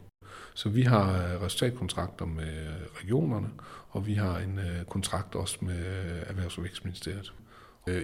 Så 0.53 0.69
vi 0.69 0.81
har 0.81 1.33
øh, 1.33 1.41
resultatkontrakter 1.41 2.25
med 2.25 2.57
øh, 2.57 3.03
regionerne, 3.03 3.49
og 3.89 4.07
vi 4.07 4.13
har 4.13 4.37
en 4.37 4.59
øh, 4.59 4.85
kontrakt 4.85 5.35
også 5.35 5.57
med 5.61 5.83
Erhvervs- 6.21 6.57
og 6.57 6.63
Vækstministeriet. 6.63 7.33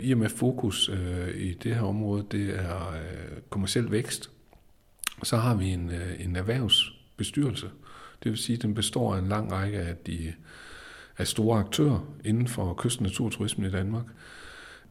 I 0.01 0.11
og 0.11 0.17
med 0.17 0.29
fokus 0.29 0.89
i 1.35 1.53
det 1.53 1.75
her 1.75 1.81
område, 1.81 2.25
det 2.31 2.59
er 2.59 2.93
kommersiel 3.49 3.91
vækst, 3.91 4.29
så 5.23 5.37
har 5.37 5.55
vi 5.55 5.67
en, 5.69 5.91
en 6.19 6.35
erhvervsbestyrelse. 6.35 7.69
Det 8.23 8.31
vil 8.31 8.37
sige, 8.37 8.55
at 8.55 8.61
den 8.61 8.73
består 8.73 9.15
af 9.15 9.19
en 9.19 9.27
lang 9.27 9.51
række 9.51 9.79
af 9.79 9.95
de 9.95 10.33
af 11.17 11.27
store 11.27 11.59
aktører 11.59 12.13
inden 12.25 12.47
for 12.47 12.73
kyst- 12.73 12.97
og 12.99 13.03
naturturismen 13.03 13.67
i 13.67 13.71
Danmark. 13.71 14.05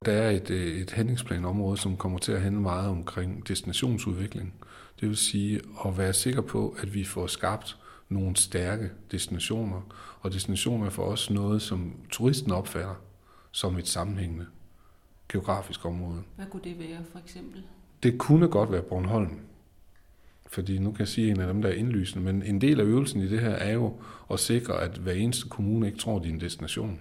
Der 0.05 0.13
er 0.13 0.31
et, 0.31 0.51
øh, 0.51 0.67
et 0.67 0.91
handlingsplanområde, 0.91 1.77
som 1.77 1.97
kommer 1.97 2.19
til 2.19 2.33
at 2.33 2.41
handle 2.41 2.61
meget 2.61 2.89
omkring 2.89 3.49
destinationsudvikling. 3.49 4.55
Det 5.01 5.09
vil 5.09 5.17
sige 5.17 5.61
at 5.87 5.99
være 5.99 6.13
sikker 6.13 6.41
på, 6.41 6.77
at 6.79 6.95
vi 6.95 7.05
får 7.05 7.27
skabt 7.27 7.79
nogle 8.09 8.37
stærke 8.37 8.91
destinationer. 9.11 9.81
Og 10.21 10.33
destinationer 10.33 10.87
er 10.87 10.91
for 10.91 11.05
os 11.05 11.31
noget, 11.31 11.63
som 11.63 11.95
turisten 12.11 12.53
opfatter 12.53 12.95
som 13.51 13.79
et 13.79 13.89
sammenhængende 13.89 14.47
geografisk 15.29 15.85
område. 15.85 16.23
Hvad 16.37 16.47
kunne 16.51 16.63
det 16.65 16.79
være 16.79 17.05
for 17.13 17.19
eksempel? 17.19 17.63
Det 18.03 18.19
kunne 18.19 18.49
godt 18.49 18.73
være 18.73 18.83
Bornholm. 18.83 19.41
Fordi 20.47 20.79
nu 20.79 20.91
kan 20.91 20.99
jeg 20.99 21.09
sige 21.09 21.31
en 21.31 21.41
af 21.41 21.47
dem, 21.47 21.63
der 21.63 21.69
er 21.69 21.73
indlysende, 21.73 22.25
men 22.25 22.43
en 22.43 22.61
del 22.61 22.81
af 22.81 22.85
øvelsen 22.85 23.21
i 23.21 23.29
det 23.29 23.41
her 23.41 23.51
er 23.51 23.73
jo 23.73 23.95
at 24.31 24.41
sikre, 24.41 24.81
at 24.81 24.99
hver 24.99 25.13
eneste 25.13 25.49
kommune 25.49 25.87
ikke 25.87 25.99
tror, 25.99 26.19
de 26.19 26.29
er 26.29 26.33
en 26.33 26.41
destination. 26.41 27.01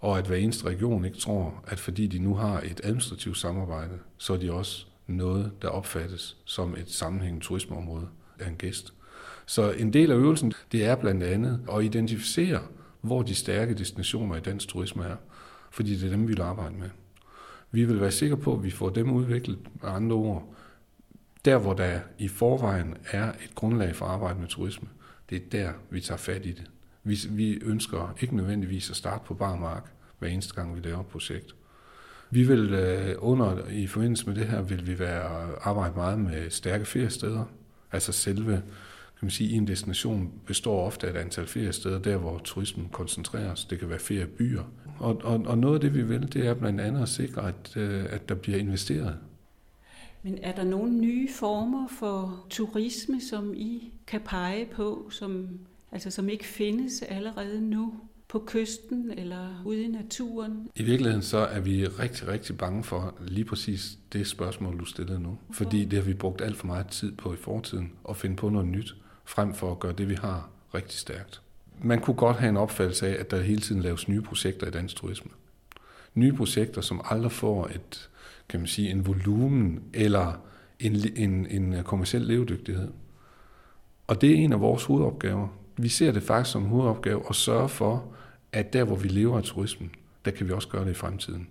Og 0.00 0.18
at 0.18 0.26
hver 0.26 0.36
eneste 0.36 0.66
region 0.66 1.04
ikke 1.04 1.18
tror, 1.18 1.64
at 1.66 1.80
fordi 1.80 2.06
de 2.06 2.18
nu 2.18 2.34
har 2.34 2.60
et 2.60 2.80
administrativt 2.84 3.38
samarbejde, 3.38 3.98
så 4.18 4.32
er 4.32 4.36
de 4.36 4.52
også 4.52 4.86
noget, 5.06 5.52
der 5.62 5.68
opfattes 5.68 6.36
som 6.44 6.76
et 6.76 6.90
sammenhængende 6.90 7.44
turismeområde 7.44 8.08
af 8.38 8.48
en 8.48 8.56
gæst. 8.56 8.92
Så 9.46 9.70
en 9.70 9.92
del 9.92 10.10
af 10.10 10.16
øvelsen, 10.16 10.52
det 10.72 10.84
er 10.84 10.94
blandt 10.94 11.22
andet 11.22 11.60
at 11.72 11.84
identificere, 11.84 12.62
hvor 13.00 13.22
de 13.22 13.34
stærke 13.34 13.74
destinationer 13.74 14.36
i 14.36 14.40
dansk 14.40 14.68
turisme 14.68 15.04
er. 15.04 15.16
Fordi 15.70 15.96
det 15.96 16.06
er 16.06 16.10
dem, 16.10 16.28
vi 16.28 16.32
vil 16.32 16.42
arbejde 16.42 16.74
med. 16.74 16.90
Vi 17.70 17.84
vil 17.84 18.00
være 18.00 18.10
sikre 18.10 18.36
på, 18.36 18.54
at 18.54 18.64
vi 18.64 18.70
får 18.70 18.90
dem 18.90 19.10
udviklet 19.10 19.58
med 19.82 19.90
andre 19.90 20.16
ord, 20.16 20.54
der, 21.44 21.58
hvor 21.58 21.74
der 21.74 22.00
i 22.18 22.28
forvejen 22.28 22.94
er 23.10 23.28
et 23.28 23.54
grundlag 23.54 23.96
for 23.96 24.04
at 24.06 24.10
arbejde 24.10 24.40
med 24.40 24.48
turisme, 24.48 24.88
det 25.30 25.36
er 25.36 25.48
der, 25.52 25.72
vi 25.90 26.00
tager 26.00 26.18
fat 26.18 26.46
i 26.46 26.52
det. 26.52 26.70
Vi, 27.06 27.18
vi 27.30 27.58
ønsker 27.62 28.14
ikke 28.20 28.36
nødvendigvis 28.36 28.90
at 28.90 28.96
starte 28.96 29.24
på 29.26 29.34
bar 29.34 29.56
mark, 29.56 29.92
hver 30.18 30.28
eneste 30.28 30.54
gang 30.54 30.76
vi 30.76 30.80
laver 30.80 31.00
et 31.00 31.06
projekt. 31.06 31.54
Vi 32.30 32.42
vil 32.42 32.74
øh, 32.74 33.14
under, 33.18 33.68
i 33.70 33.86
forbindelse 33.86 34.26
med 34.26 34.34
det 34.34 34.46
her, 34.46 34.62
vil 34.62 34.86
vi 34.86 34.98
være, 34.98 35.56
arbejde 35.60 35.94
meget 35.94 36.18
med 36.18 36.50
stærke 36.50 36.84
feriesteder. 36.84 37.44
Altså 37.92 38.12
selve, 38.12 38.52
kan 39.18 39.22
man 39.22 39.30
sige, 39.30 39.56
en 39.56 39.66
destination 39.66 40.32
består 40.46 40.86
ofte 40.86 41.06
af 41.06 41.10
et 41.10 41.16
antal 41.16 41.46
feriesteder, 41.46 41.98
der 41.98 42.16
hvor 42.16 42.38
turismen 42.44 42.88
koncentreres. 42.92 43.64
Det 43.64 43.78
kan 43.78 43.88
være 43.88 43.98
feriebyer. 43.98 44.62
Og, 44.98 45.20
og, 45.24 45.42
og 45.46 45.58
noget 45.58 45.74
af 45.74 45.80
det, 45.80 45.94
vi 45.94 46.02
vil, 46.02 46.32
det 46.32 46.46
er 46.46 46.54
blandt 46.54 46.80
andet 46.80 47.02
at 47.02 47.08
sikre, 47.08 47.48
at, 47.48 47.76
øh, 47.76 48.04
at 48.10 48.28
der 48.28 48.34
bliver 48.34 48.58
investeret 48.58 49.16
men 50.26 50.38
er 50.42 50.52
der 50.52 50.64
nogle 50.64 50.92
nye 50.92 51.28
former 51.32 51.88
for 51.88 52.46
turisme, 52.50 53.20
som 53.20 53.54
I 53.54 53.92
kan 54.06 54.20
pege 54.20 54.66
på, 54.66 55.08
som, 55.10 55.48
altså 55.96 56.10
som 56.10 56.28
ikke 56.28 56.44
findes 56.44 57.02
allerede 57.02 57.60
nu? 57.60 57.94
på 58.28 58.44
kysten 58.46 59.12
eller 59.18 59.62
ude 59.64 59.84
i 59.84 59.88
naturen? 59.88 60.68
I 60.76 60.82
virkeligheden 60.82 61.22
så 61.22 61.38
er 61.38 61.60
vi 61.60 61.86
rigtig, 61.86 62.28
rigtig 62.28 62.58
bange 62.58 62.84
for 62.84 63.14
lige 63.20 63.44
præcis 63.44 63.98
det 64.12 64.26
spørgsmål, 64.26 64.78
du 64.78 64.84
stillede 64.84 65.20
nu. 65.20 65.38
Fordi 65.52 65.84
det 65.84 65.98
har 65.98 66.06
vi 66.06 66.14
brugt 66.14 66.40
alt 66.40 66.56
for 66.56 66.66
meget 66.66 66.86
tid 66.86 67.12
på 67.12 67.32
i 67.32 67.36
fortiden, 67.36 67.92
at 68.08 68.16
finde 68.16 68.36
på 68.36 68.48
noget 68.48 68.68
nyt, 68.68 68.94
frem 69.24 69.54
for 69.54 69.70
at 69.70 69.80
gøre 69.80 69.92
det, 69.92 70.08
vi 70.08 70.14
har, 70.14 70.50
rigtig 70.74 70.98
stærkt. 70.98 71.40
Man 71.82 72.00
kunne 72.00 72.16
godt 72.16 72.36
have 72.36 72.48
en 72.48 72.56
opfattelse 72.56 73.08
af, 73.08 73.20
at 73.20 73.30
der 73.30 73.42
hele 73.42 73.60
tiden 73.60 73.82
laves 73.82 74.08
nye 74.08 74.22
projekter 74.22 74.66
i 74.66 74.70
dansk 74.70 74.96
turisme. 74.96 75.30
Nye 76.14 76.32
projekter, 76.32 76.80
som 76.80 77.00
aldrig 77.04 77.32
får 77.32 77.66
et 77.66 78.08
kan 78.48 78.60
man 78.60 78.66
sige, 78.66 78.90
en 78.90 79.06
volumen 79.06 79.82
eller 79.94 80.40
en, 80.80 80.96
en, 81.16 81.46
en 81.46 81.84
kommersiel 81.84 82.22
levedygtighed. 82.22 82.88
Og 84.06 84.20
det 84.20 84.30
er 84.30 84.34
en 84.34 84.52
af 84.52 84.60
vores 84.60 84.84
hovedopgaver. 84.84 85.48
Vi 85.76 85.88
ser 85.88 86.12
det 86.12 86.22
faktisk 86.22 86.52
som 86.52 86.64
hovedopgave 86.64 87.22
at 87.28 87.34
sørge 87.34 87.68
for, 87.68 88.04
at 88.52 88.72
der, 88.72 88.84
hvor 88.84 88.96
vi 88.96 89.08
lever 89.08 89.36
af 89.36 89.42
turismen, 89.42 89.90
der 90.24 90.30
kan 90.30 90.46
vi 90.46 90.52
også 90.52 90.68
gøre 90.68 90.84
det 90.84 90.90
i 90.90 90.94
fremtiden. 90.94 91.48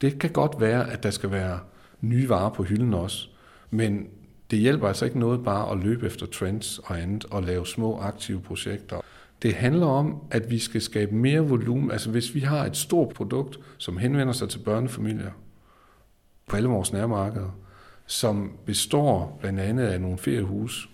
Det 0.00 0.18
kan 0.18 0.30
godt 0.30 0.60
være, 0.60 0.90
at 0.90 1.02
der 1.02 1.10
skal 1.10 1.30
være 1.30 1.60
nye 2.00 2.28
varer 2.28 2.50
på 2.50 2.62
hylden 2.62 2.94
også, 2.94 3.28
men 3.70 4.08
det 4.50 4.58
hjælper 4.58 4.88
altså 4.88 5.04
ikke 5.04 5.18
noget 5.18 5.44
bare 5.44 5.72
at 5.72 5.78
løbe 5.78 6.06
efter 6.06 6.26
trends 6.26 6.78
og 6.78 7.00
andet 7.00 7.24
og 7.24 7.42
lave 7.42 7.66
små 7.66 7.98
aktive 7.98 8.40
projekter. 8.40 9.00
Det 9.42 9.54
handler 9.54 9.86
om, 9.86 10.22
at 10.30 10.50
vi 10.50 10.58
skal 10.58 10.80
skabe 10.80 11.14
mere 11.14 11.40
volumen. 11.40 11.90
Altså 11.90 12.10
hvis 12.10 12.34
vi 12.34 12.40
har 12.40 12.66
et 12.66 12.76
stort 12.76 13.08
produkt, 13.08 13.58
som 13.78 13.96
henvender 13.96 14.32
sig 14.32 14.48
til 14.48 14.58
børnefamilier, 14.58 15.30
på 16.46 16.56
alle 16.56 16.68
vores 16.68 16.92
nærmarkeder, 16.92 17.50
som 18.06 18.52
består 18.66 19.38
blandt 19.40 19.60
andet 19.60 19.84
af 19.84 20.00
nogle 20.00 20.18
feriehus, 20.18 20.90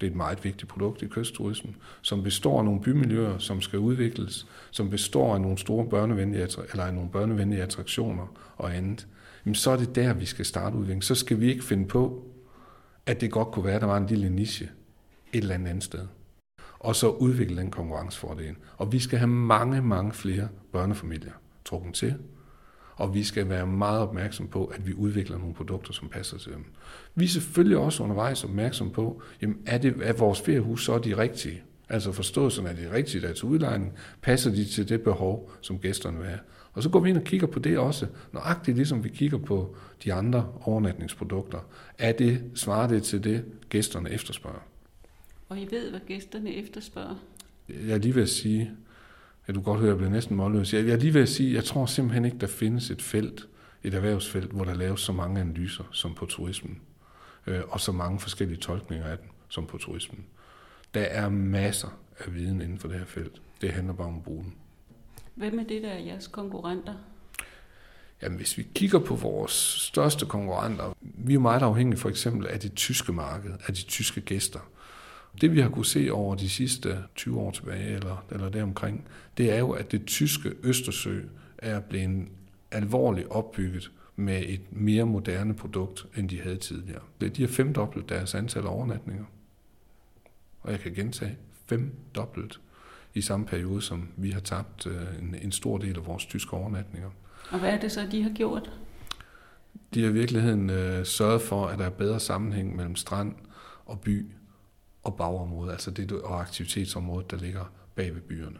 det 0.00 0.06
er 0.06 0.10
et 0.10 0.16
meget 0.16 0.44
vigtigt 0.44 0.70
produkt 0.70 1.02
i 1.02 1.06
kystturismen, 1.06 1.76
som 2.02 2.22
består 2.22 2.58
af 2.58 2.64
nogle 2.64 2.80
bymiljøer, 2.80 3.38
som 3.38 3.60
skal 3.60 3.78
udvikles, 3.78 4.46
som 4.70 4.90
består 4.90 5.34
af 5.34 5.40
nogle 5.40 5.58
store 5.58 5.88
børnevenlige, 5.88 6.42
eller 6.42 6.84
af 6.84 6.94
nogle 6.94 7.10
børnevenlige 7.10 7.62
attraktioner 7.62 8.26
og 8.56 8.76
andet. 8.76 9.06
Jamen, 9.46 9.54
så 9.54 9.70
er 9.70 9.76
det 9.76 9.94
der, 9.94 10.12
vi 10.12 10.24
skal 10.24 10.44
starte 10.44 10.76
udviklingen. 10.76 11.02
Så 11.02 11.14
skal 11.14 11.40
vi 11.40 11.50
ikke 11.50 11.64
finde 11.64 11.88
på, 11.88 12.24
at 13.06 13.20
det 13.20 13.30
godt 13.30 13.48
kunne 13.48 13.64
være, 13.64 13.74
at 13.74 13.80
der 13.80 13.86
var 13.86 13.96
en 13.96 14.06
lille 14.06 14.30
niche 14.30 14.68
et 15.32 15.42
eller 15.42 15.54
andet 15.54 15.84
sted. 15.84 16.06
Og 16.78 16.96
så 16.96 17.08
udvikle 17.08 17.56
den 17.56 17.70
konkurrencefordel. 17.70 18.54
Og 18.76 18.92
vi 18.92 18.98
skal 18.98 19.18
have 19.18 19.28
mange, 19.28 19.82
mange 19.82 20.12
flere 20.12 20.48
børnefamilier 20.72 21.32
trukket 21.64 21.94
til, 21.94 22.14
og 23.00 23.14
vi 23.14 23.24
skal 23.24 23.48
være 23.48 23.66
meget 23.66 24.00
opmærksom 24.00 24.48
på, 24.48 24.64
at 24.64 24.86
vi 24.86 24.94
udvikler 24.94 25.38
nogle 25.38 25.54
produkter, 25.54 25.92
som 25.92 26.08
passer 26.08 26.38
til 26.38 26.52
dem. 26.52 26.64
Vi 27.14 27.24
er 27.24 27.28
selvfølgelig 27.28 27.78
også 27.78 28.02
undervejs 28.02 28.44
opmærksom 28.44 28.90
på, 28.90 29.22
jamen 29.42 29.56
er, 29.66 29.78
det, 29.78 29.94
er 30.02 30.12
vores 30.12 30.40
feriehus 30.40 30.84
så 30.84 30.98
de 30.98 31.16
rigtige? 31.16 31.62
Altså 31.88 32.12
forstået 32.12 32.52
sådan, 32.52 32.70
at 32.70 32.76
det 32.76 32.86
er 32.86 32.92
rigtigt, 32.92 33.24
at 33.24 33.36
til 33.36 33.44
udlejning 33.44 33.92
passer 34.22 34.50
de 34.50 34.64
til 34.64 34.88
det 34.88 35.02
behov, 35.02 35.52
som 35.60 35.78
gæsterne 35.78 36.18
vil 36.18 36.26
have. 36.26 36.38
Og 36.72 36.82
så 36.82 36.88
går 36.88 37.00
vi 37.00 37.08
ind 37.10 37.18
og 37.18 37.24
kigger 37.24 37.46
på 37.46 37.58
det 37.58 37.78
også, 37.78 38.06
nøjagtigt 38.32 38.76
ligesom 38.76 39.04
vi 39.04 39.08
kigger 39.08 39.38
på 39.38 39.76
de 40.04 40.12
andre 40.12 40.52
overnatningsprodukter. 40.60 41.58
Er 41.98 42.12
det, 42.12 42.42
svarer 42.54 42.88
det 42.88 43.02
til 43.02 43.24
det, 43.24 43.44
gæsterne 43.68 44.10
efterspørger? 44.10 44.66
Og 45.48 45.58
I 45.58 45.68
ved, 45.70 45.90
hvad 45.90 46.00
gæsterne 46.06 46.54
efterspørger? 46.54 47.16
Jeg 47.68 47.94
er 47.94 47.98
lige 47.98 48.14
ved 48.14 48.22
at 48.22 48.28
sige, 48.28 48.70
Ja, 49.50 49.54
du 49.54 49.60
kan 49.60 49.72
godt 49.72 49.80
høre, 49.80 49.88
at 49.88 49.92
jeg 49.92 49.98
bliver 49.98 50.10
næsten 50.10 50.36
målløs. 50.36 50.74
Jeg, 50.74 50.86
jeg 50.86 50.98
lige 50.98 51.20
at 51.20 51.28
sige, 51.28 51.54
jeg 51.54 51.64
tror 51.64 51.86
simpelthen 51.86 52.24
ikke, 52.24 52.38
der 52.38 52.46
findes 52.46 52.90
et 52.90 53.02
felt, 53.02 53.48
et 53.82 53.94
erhvervsfelt, 53.94 54.50
hvor 54.50 54.64
der 54.64 54.74
laves 54.74 55.00
så 55.00 55.12
mange 55.12 55.40
analyser 55.40 55.84
som 55.92 56.14
på 56.14 56.26
turismen, 56.26 56.80
øh, 57.46 57.60
og 57.68 57.80
så 57.80 57.92
mange 57.92 58.20
forskellige 58.20 58.58
tolkninger 58.58 59.06
af 59.06 59.18
den 59.18 59.26
som 59.48 59.66
på 59.66 59.78
turismen. 59.78 60.24
Der 60.94 61.00
er 61.00 61.28
masser 61.28 61.88
af 62.18 62.34
viden 62.34 62.60
inden 62.60 62.78
for 62.78 62.88
det 62.88 62.98
her 62.98 63.04
felt. 63.04 63.42
Det 63.60 63.70
handler 63.70 63.94
bare 63.94 64.06
om 64.06 64.16
at 64.16 64.22
bruge 64.22 64.44
den. 64.44 64.54
Hvem 65.34 65.58
er 65.58 65.64
det, 65.64 65.82
der 65.82 65.90
er 65.90 65.98
jeres 65.98 66.26
konkurrenter? 66.26 66.94
Jamen, 68.22 68.36
hvis 68.36 68.58
vi 68.58 68.66
kigger 68.74 68.98
på 68.98 69.14
vores 69.14 69.52
største 69.92 70.26
konkurrenter, 70.26 70.96
vi 71.00 71.34
er 71.34 71.38
meget 71.38 71.62
afhængige 71.62 71.98
for 71.98 72.08
eksempel 72.08 72.46
af 72.46 72.60
det 72.60 72.74
tyske 72.74 73.12
marked, 73.12 73.50
af 73.66 73.74
de 73.74 73.82
tyske 73.82 74.20
gæster. 74.20 74.60
Det 75.40 75.54
vi 75.54 75.60
har 75.60 75.68
kunne 75.68 75.86
se 75.86 76.10
over 76.12 76.34
de 76.34 76.48
sidste 76.48 76.98
20 77.14 77.40
år 77.40 77.50
tilbage, 77.50 77.94
eller, 77.94 78.24
eller 78.30 78.48
deromkring, 78.48 79.08
det 79.38 79.52
er 79.52 79.58
jo, 79.58 79.70
at 79.70 79.92
det 79.92 80.06
tyske 80.06 80.52
Østersø 80.62 81.20
er 81.58 81.80
blevet 81.80 82.26
alvorligt 82.70 83.28
opbygget 83.30 83.90
med 84.16 84.42
et 84.46 84.60
mere 84.70 85.06
moderne 85.06 85.54
produkt, 85.54 86.06
end 86.16 86.28
de 86.28 86.40
havde 86.40 86.56
tidligere. 86.56 87.00
De 87.20 87.42
har 87.42 87.48
femdoblet 87.48 88.08
deres 88.08 88.34
antal 88.34 88.66
overnatninger. 88.66 89.24
Og 90.60 90.72
jeg 90.72 90.80
kan 90.80 90.94
gentage, 90.94 91.36
femdoblet 91.66 92.60
i 93.14 93.20
samme 93.20 93.46
periode, 93.46 93.82
som 93.82 94.08
vi 94.16 94.30
har 94.30 94.40
tabt 94.40 94.86
øh, 94.86 95.02
en, 95.22 95.36
en 95.42 95.52
stor 95.52 95.78
del 95.78 95.96
af 95.96 96.06
vores 96.06 96.26
tyske 96.26 96.52
overnatninger. 96.52 97.10
Og 97.50 97.58
hvad 97.58 97.70
er 97.70 97.80
det 97.80 97.92
så, 97.92 98.08
de 98.12 98.22
har 98.22 98.30
gjort? 98.30 98.70
De 99.94 100.02
har 100.02 100.10
i 100.10 100.12
virkeligheden 100.12 100.70
øh, 100.70 101.06
sørget 101.06 101.42
for, 101.42 101.66
at 101.66 101.78
der 101.78 101.84
er 101.84 101.90
bedre 101.90 102.20
sammenhæng 102.20 102.76
mellem 102.76 102.96
strand 102.96 103.34
og 103.86 104.00
by 104.00 104.26
og 105.10 105.16
bagområdet, 105.16 105.72
altså 105.72 105.90
det 105.90 106.12
og 106.12 106.40
aktivitetsområdet, 106.40 107.30
der 107.30 107.36
ligger 107.36 107.72
bag 107.94 108.14
ved 108.14 108.20
byerne. 108.20 108.56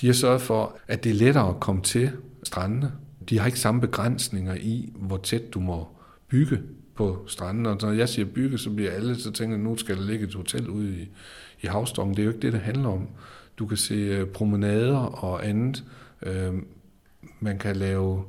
De 0.00 0.06
har 0.06 0.14
sørget 0.14 0.40
for, 0.40 0.78
at 0.88 1.04
det 1.04 1.10
er 1.10 1.14
lettere 1.14 1.48
at 1.48 1.60
komme 1.60 1.82
til 1.82 2.10
strandene. 2.42 2.92
De 3.28 3.38
har 3.38 3.46
ikke 3.46 3.60
samme 3.60 3.80
begrænsninger 3.80 4.54
i, 4.54 4.92
hvor 4.96 5.16
tæt 5.16 5.54
du 5.54 5.60
må 5.60 5.88
bygge 6.28 6.60
på 6.94 7.24
stranden. 7.26 7.66
Og 7.66 7.78
når 7.82 7.92
jeg 7.92 8.08
siger 8.08 8.26
bygge, 8.26 8.58
så 8.58 8.70
bliver 8.70 8.90
alle, 8.90 9.16
så 9.16 9.32
tænker 9.32 9.56
nu 9.56 9.76
skal 9.76 9.96
der 9.96 10.02
ligge 10.02 10.26
et 10.26 10.34
hotel 10.34 10.68
ude 10.68 11.00
i, 11.00 11.08
i 11.62 11.66
havstokken. 11.66 12.16
Det 12.16 12.22
er 12.22 12.24
jo 12.24 12.30
ikke 12.30 12.42
det, 12.42 12.52
det 12.52 12.60
handler 12.60 12.88
om. 12.88 13.08
Du 13.58 13.66
kan 13.66 13.76
se 13.76 13.94
øh, 13.94 14.26
promenader 14.26 14.98
og 14.98 15.48
andet. 15.48 15.84
Øh, 16.22 16.54
man 17.40 17.58
kan 17.58 17.76
lave 17.76 18.24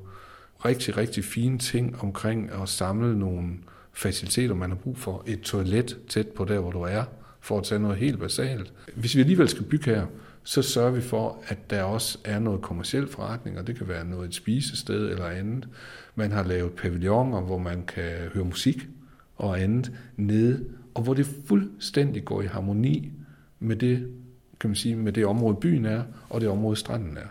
rigtig, 0.65 0.98
rigtig 0.98 1.24
fine 1.24 1.57
ting 1.57 2.01
omkring 2.01 2.51
at 2.51 2.70
samle 2.70 3.20
nogle 3.20 3.50
faciliteter, 3.94 4.55
man 4.55 4.70
har 4.70 4.77
brug 4.77 4.98
for. 4.98 5.24
Et 5.27 5.42
toilet 5.42 5.98
tæt 6.07 6.27
på 6.27 6.46
der, 6.46 6.59
hvor 6.59 6.72
du 6.72 6.81
er, 6.81 7.03
for 7.39 7.57
at 7.57 7.63
tage 7.63 7.79
noget 7.79 7.97
helt 7.97 8.19
basalt. 8.19 8.73
Hvis 8.95 9.15
vi 9.15 9.19
alligevel 9.19 9.49
skal 9.49 9.63
bygge 9.63 9.85
her, 9.85 10.05
så 10.43 10.61
sørger 10.61 10.91
vi 10.91 11.01
for, 11.01 11.37
at 11.47 11.69
der 11.69 11.83
også 11.83 12.17
er 12.23 12.39
noget 12.39 12.61
kommersiel 12.61 13.07
forretning, 13.07 13.59
og 13.59 13.67
det 13.67 13.77
kan 13.77 13.87
være 13.87 14.05
noget 14.05 14.27
et 14.27 14.35
spisested 14.35 15.09
eller 15.09 15.25
andet. 15.25 15.67
Man 16.15 16.31
har 16.31 16.43
lavet 16.43 16.73
pavilloner, 16.73 17.41
hvor 17.41 17.57
man 17.57 17.83
kan 17.85 18.11
høre 18.33 18.45
musik 18.45 18.87
og 19.35 19.61
andet 19.61 19.91
nede, 20.17 20.65
og 20.93 21.03
hvor 21.03 21.13
det 21.13 21.25
fuldstændig 21.47 22.25
går 22.25 22.41
i 22.41 22.45
harmoni 22.45 23.11
med 23.59 23.75
det, 23.75 24.13
kan 24.59 24.69
man 24.69 24.75
sige, 24.75 24.95
med 24.95 25.13
det 25.13 25.25
område 25.25 25.55
byen 25.55 25.85
er, 25.85 26.03
og 26.29 26.41
det 26.41 26.49
område 26.49 26.75
stranden 26.75 27.17
er. 27.17 27.27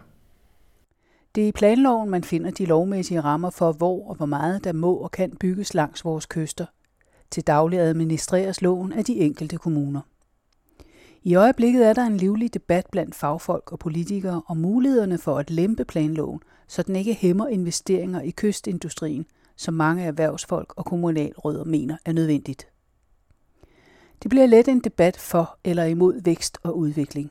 Det 1.34 1.44
er 1.44 1.48
i 1.48 1.52
planloven, 1.52 2.10
man 2.10 2.24
finder 2.24 2.50
de 2.50 2.66
lovmæssige 2.66 3.20
rammer 3.20 3.50
for, 3.50 3.72
hvor 3.72 4.08
og 4.08 4.14
hvor 4.14 4.26
meget 4.26 4.64
der 4.64 4.72
må 4.72 4.94
og 4.94 5.10
kan 5.10 5.36
bygges 5.40 5.74
langs 5.74 6.04
vores 6.04 6.26
kyster. 6.26 6.66
Til 7.30 7.46
daglig 7.46 7.78
administreres 7.78 8.62
loven 8.62 8.92
af 8.92 9.04
de 9.04 9.16
enkelte 9.16 9.56
kommuner. 9.56 10.00
I 11.22 11.34
øjeblikket 11.34 11.86
er 11.86 11.92
der 11.92 12.02
en 12.02 12.16
livlig 12.16 12.54
debat 12.54 12.86
blandt 12.92 13.14
fagfolk 13.14 13.72
og 13.72 13.78
politikere 13.78 14.42
om 14.46 14.56
mulighederne 14.56 15.18
for 15.18 15.38
at 15.38 15.50
lempe 15.50 15.84
planloven, 15.84 16.40
så 16.68 16.82
den 16.82 16.96
ikke 16.96 17.14
hæmmer 17.14 17.46
investeringer 17.46 18.20
i 18.20 18.30
kystindustrien, 18.30 19.26
som 19.56 19.74
mange 19.74 20.04
erhvervsfolk 20.04 20.74
og 20.76 20.84
kommunalrødder 20.84 21.64
mener 21.64 21.96
er 22.04 22.12
nødvendigt. 22.12 22.68
Det 24.22 24.30
bliver 24.30 24.46
let 24.46 24.68
en 24.68 24.80
debat 24.80 25.16
for 25.16 25.58
eller 25.64 25.84
imod 25.84 26.22
vækst 26.22 26.58
og 26.62 26.78
udvikling. 26.78 27.30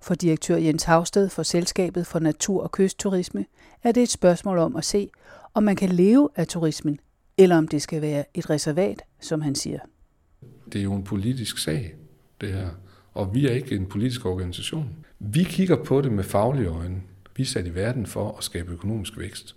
For 0.00 0.14
direktør 0.14 0.56
Jens 0.56 0.82
Havsted 0.82 1.28
for 1.28 1.42
Selskabet 1.42 2.06
for 2.06 2.18
Natur- 2.18 2.62
og 2.62 2.72
Kystturisme 2.72 3.46
er 3.82 3.92
det 3.92 4.02
et 4.02 4.10
spørgsmål 4.10 4.58
om 4.58 4.76
at 4.76 4.84
se, 4.84 5.10
om 5.54 5.62
man 5.62 5.76
kan 5.76 5.88
leve 5.88 6.28
af 6.36 6.46
turismen, 6.46 7.00
eller 7.38 7.56
om 7.56 7.68
det 7.68 7.82
skal 7.82 8.02
være 8.02 8.24
et 8.34 8.50
reservat, 8.50 9.02
som 9.20 9.40
han 9.40 9.54
siger. 9.54 9.78
Det 10.72 10.78
er 10.78 10.82
jo 10.82 10.94
en 10.94 11.04
politisk 11.04 11.58
sag, 11.58 11.94
det 12.40 12.52
her. 12.52 12.68
Og 13.14 13.34
vi 13.34 13.46
er 13.46 13.52
ikke 13.52 13.76
en 13.76 13.86
politisk 13.86 14.26
organisation. 14.26 14.96
Vi 15.18 15.42
kigger 15.42 15.84
på 15.84 16.00
det 16.00 16.12
med 16.12 16.24
faglige 16.24 16.68
øjne. 16.68 17.02
Vi 17.36 17.42
er 17.42 17.46
sat 17.46 17.66
i 17.66 17.74
verden 17.74 18.06
for 18.06 18.36
at 18.38 18.44
skabe 18.44 18.72
økonomisk 18.72 19.18
vækst. 19.18 19.56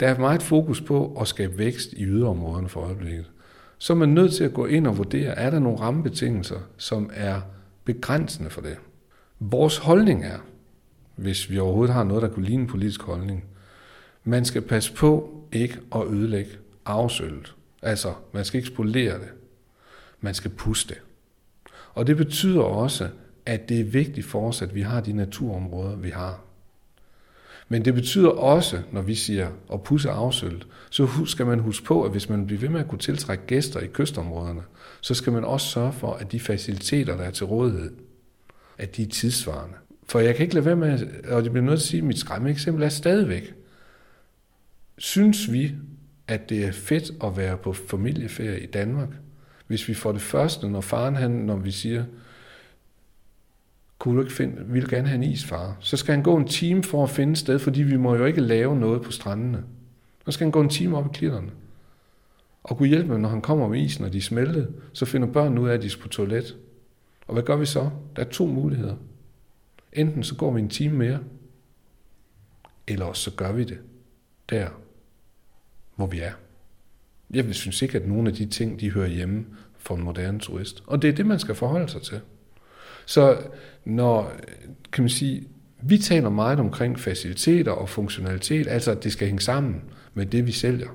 Der 0.00 0.08
er 0.08 0.18
meget 0.18 0.42
fokus 0.42 0.80
på 0.80 1.16
at 1.20 1.28
skabe 1.28 1.58
vækst 1.58 1.92
i 1.92 2.04
yderområderne 2.04 2.68
for 2.68 2.80
øjeblikket. 2.80 3.30
Så 3.78 3.92
er 3.92 3.96
man 3.96 4.08
nødt 4.08 4.32
til 4.32 4.44
at 4.44 4.54
gå 4.54 4.66
ind 4.66 4.86
og 4.86 4.98
vurdere, 4.98 5.38
er 5.38 5.50
der 5.50 5.58
nogle 5.58 5.80
rammebetingelser, 5.80 6.60
som 6.76 7.10
er 7.14 7.40
begrænsende 7.84 8.50
for 8.50 8.60
det. 8.60 8.76
Vores 9.40 9.78
holdning 9.78 10.24
er, 10.24 10.38
hvis 11.16 11.50
vi 11.50 11.58
overhovedet 11.58 11.94
har 11.94 12.04
noget, 12.04 12.22
der 12.22 12.28
kunne 12.28 12.44
ligne 12.44 12.62
en 12.62 12.68
politisk 12.68 13.02
holdning, 13.02 13.44
man 14.24 14.44
skal 14.44 14.62
passe 14.62 14.92
på 14.92 15.40
ikke 15.52 15.78
at 15.94 16.06
ødelægge 16.06 16.50
arvesølvet. 16.84 17.54
Altså, 17.82 18.14
man 18.32 18.44
skal 18.44 18.58
ikke 18.58 18.68
spolere 18.68 19.18
det. 19.18 19.28
Man 20.20 20.34
skal 20.34 20.50
puste 20.50 20.94
det. 20.94 21.02
Og 21.94 22.06
det 22.06 22.16
betyder 22.16 22.62
også, 22.62 23.08
at 23.46 23.68
det 23.68 23.80
er 23.80 23.84
vigtigt 23.84 24.26
for 24.26 24.48
os, 24.48 24.62
at 24.62 24.74
vi 24.74 24.82
har 24.82 25.00
de 25.00 25.12
naturområder, 25.12 25.96
vi 25.96 26.10
har. 26.10 26.40
Men 27.68 27.84
det 27.84 27.94
betyder 27.94 28.28
også, 28.28 28.82
når 28.92 29.02
vi 29.02 29.14
siger 29.14 29.50
at 29.72 29.82
pusse 29.82 30.10
afsølvet, 30.10 30.66
så 30.90 31.08
skal 31.26 31.46
man 31.46 31.58
huske 31.58 31.86
på, 31.86 32.02
at 32.02 32.10
hvis 32.10 32.28
man 32.28 32.46
bliver 32.46 32.60
ved 32.60 32.68
med 32.68 32.80
at 32.80 32.88
kunne 32.88 32.98
tiltrække 32.98 33.46
gæster 33.46 33.80
i 33.80 33.86
kystområderne, 33.86 34.62
så 35.00 35.14
skal 35.14 35.32
man 35.32 35.44
også 35.44 35.66
sørge 35.66 35.92
for, 35.92 36.12
at 36.12 36.32
de 36.32 36.40
faciliteter, 36.40 37.16
der 37.16 37.24
er 37.24 37.30
til 37.30 37.46
rådighed, 37.46 37.92
at 38.78 38.96
de 38.96 39.02
er 39.02 39.06
tidsvarende. 39.06 39.76
For 40.06 40.20
jeg 40.20 40.34
kan 40.34 40.42
ikke 40.42 40.54
lade 40.54 40.66
være 40.66 40.76
med, 40.76 41.24
og 41.28 41.44
det 41.44 41.52
bliver 41.52 41.64
nødt 41.64 41.80
til 41.80 41.86
at 41.86 41.88
sige, 41.88 42.00
at 42.00 42.06
mit 42.06 42.18
skræmme 42.18 42.50
eksempel 42.50 42.82
er 42.82 42.88
stadigvæk. 42.88 43.54
Synes 44.98 45.52
vi, 45.52 45.72
at 46.28 46.48
det 46.48 46.64
er 46.64 46.72
fedt 46.72 47.10
at 47.24 47.36
være 47.36 47.56
på 47.56 47.72
familieferie 47.72 48.60
i 48.60 48.66
Danmark, 48.66 49.08
hvis 49.66 49.88
vi 49.88 49.94
får 49.94 50.12
det 50.12 50.20
første, 50.20 50.68
når 50.68 50.80
faren 50.80 51.16
han, 51.16 51.30
når 51.30 51.56
vi 51.56 51.70
siger, 51.70 52.04
kunne 53.98 54.16
du 54.16 54.22
ikke 54.22 54.34
finde, 54.34 54.66
vil 54.66 54.88
gerne 54.88 55.08
have 55.08 55.14
en 55.14 55.22
is, 55.32 55.44
far? 55.44 55.76
Så 55.80 55.96
skal 55.96 56.14
han 56.14 56.24
gå 56.24 56.36
en 56.36 56.48
time 56.48 56.82
for 56.82 57.02
at 57.04 57.10
finde 57.10 57.32
et 57.32 57.38
sted, 57.38 57.58
fordi 57.58 57.82
vi 57.82 57.96
må 57.96 58.14
jo 58.14 58.24
ikke 58.24 58.40
lave 58.40 58.76
noget 58.76 59.02
på 59.02 59.12
strandene. 59.12 59.64
Så 60.24 60.32
skal 60.32 60.44
han 60.44 60.52
gå 60.52 60.60
en 60.60 60.68
time 60.68 60.96
op 60.96 61.06
i 61.06 61.08
klitterne. 61.12 61.50
Og 62.62 62.76
kunne 62.76 62.88
hjælpe 62.88 63.08
med, 63.08 63.18
når 63.18 63.28
han 63.28 63.40
kommer 63.40 63.68
med 63.68 63.80
isen, 63.80 64.04
og 64.04 64.12
de 64.12 64.22
smeltede, 64.22 64.72
så 64.92 65.04
finder 65.04 65.28
børnene 65.28 65.60
ud 65.60 65.68
af, 65.68 65.74
at 65.74 65.82
de 65.82 65.90
skal 65.90 66.02
på 66.02 66.08
toilet. 66.08 66.56
Og 67.26 67.32
hvad 67.32 67.42
gør 67.42 67.56
vi 67.56 67.66
så? 67.66 67.90
Der 68.16 68.24
er 68.24 68.28
to 68.28 68.46
muligheder. 68.46 68.96
Enten 69.92 70.22
så 70.22 70.34
går 70.34 70.50
vi 70.50 70.60
en 70.60 70.68
time 70.68 70.96
mere, 70.96 71.18
eller 72.86 73.06
også 73.06 73.22
så 73.22 73.36
gør 73.36 73.52
vi 73.52 73.64
det 73.64 73.78
der, 74.50 74.68
hvor 75.96 76.06
vi 76.06 76.20
er. 76.20 76.32
Jeg 77.30 77.54
synes 77.54 77.82
ikke, 77.82 77.98
at 77.98 78.08
nogle 78.08 78.28
af 78.28 78.34
de 78.34 78.46
ting, 78.46 78.80
de 78.80 78.90
hører 78.90 79.08
hjemme 79.08 79.46
for 79.78 79.96
en 79.96 80.02
moderne 80.02 80.38
turist. 80.38 80.82
Og 80.86 81.02
det 81.02 81.10
er 81.10 81.14
det, 81.14 81.26
man 81.26 81.38
skal 81.38 81.54
forholde 81.54 81.88
sig 81.88 82.02
til. 82.02 82.20
Så 83.06 83.38
når, 83.84 84.32
kan 84.92 85.04
man 85.04 85.08
sige, 85.08 85.48
vi 85.82 85.98
taler 85.98 86.28
meget 86.28 86.60
omkring 86.60 87.00
faciliteter 87.00 87.72
og 87.72 87.88
funktionalitet, 87.88 88.68
altså 88.68 88.90
at 88.90 89.04
det 89.04 89.12
skal 89.12 89.26
hænge 89.26 89.40
sammen 89.40 89.82
med 90.14 90.26
det, 90.26 90.46
vi 90.46 90.52
sælger. 90.52 90.88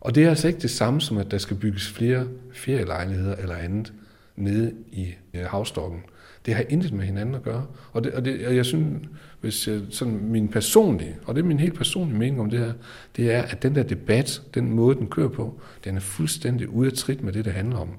Og 0.00 0.14
det 0.14 0.24
er 0.24 0.28
altså 0.28 0.48
ikke 0.48 0.60
det 0.60 0.70
samme 0.70 1.00
som, 1.00 1.18
at 1.18 1.30
der 1.30 1.38
skal 1.38 1.56
bygges 1.56 1.88
flere 1.88 2.28
ferielejligheder 2.52 3.36
eller 3.36 3.56
andet 3.56 3.92
nede 4.36 4.74
i 4.92 5.08
øh, 5.34 5.44
havstokken. 5.44 6.02
Det 6.46 6.54
har 6.54 6.64
intet 6.68 6.92
med 6.92 7.04
hinanden 7.04 7.34
at 7.34 7.42
gøre. 7.42 7.66
Og, 7.92 8.04
det, 8.04 8.12
og, 8.12 8.24
det, 8.24 8.46
og 8.46 8.56
jeg 8.56 8.66
synes, 8.66 9.08
hvis 9.40 9.68
jeg, 9.68 9.80
sådan 9.90 10.14
min 10.14 10.48
personlige, 10.48 11.16
og 11.26 11.34
det 11.34 11.40
er 11.40 11.46
min 11.46 11.58
helt 11.58 11.74
personlige 11.74 12.18
mening 12.18 12.40
om 12.40 12.50
det 12.50 12.58
her, 12.58 12.72
det 13.16 13.32
er, 13.32 13.42
at 13.42 13.62
den 13.62 13.74
der 13.74 13.82
debat, 13.82 14.42
den 14.54 14.70
måde, 14.70 14.96
den 14.96 15.06
kører 15.06 15.28
på, 15.28 15.60
den 15.84 15.96
er 15.96 16.00
fuldstændig 16.00 16.68
ude 16.68 16.86
af 16.90 16.92
trit 16.92 17.22
med 17.22 17.32
det, 17.32 17.44
det 17.44 17.52
handler 17.52 17.78
om. 17.78 17.90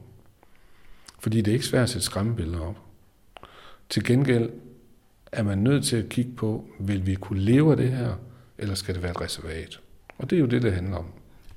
Fordi 1.20 1.38
det 1.38 1.48
er 1.48 1.54
ikke 1.54 1.66
svært 1.66 1.84
at 1.84 1.90
sætte 1.90 2.06
skræmmebilleder 2.06 2.60
op. 2.60 2.80
Til 3.90 4.04
gengæld 4.04 4.50
er 5.32 5.44
man 5.44 5.58
nødt 5.58 5.86
til 5.86 5.96
at 5.96 6.10
kigge 6.10 6.32
på, 6.32 6.66
vil 6.80 7.06
vi 7.06 7.16
kunne 7.16 7.40
leve 7.40 7.72
af 7.72 7.78
det 7.78 7.92
her, 7.92 8.16
eller 8.58 8.76
skal 8.76 8.96
det 8.96 9.04
være 9.04 9.12
et 9.12 9.22
reservat? 9.22 9.80
Og 10.18 10.30
det 10.30 10.36
er 10.36 10.40
jo 10.40 10.46
det, 10.46 10.62
det 10.62 10.74
handler 10.74 10.98
om. 10.98 11.06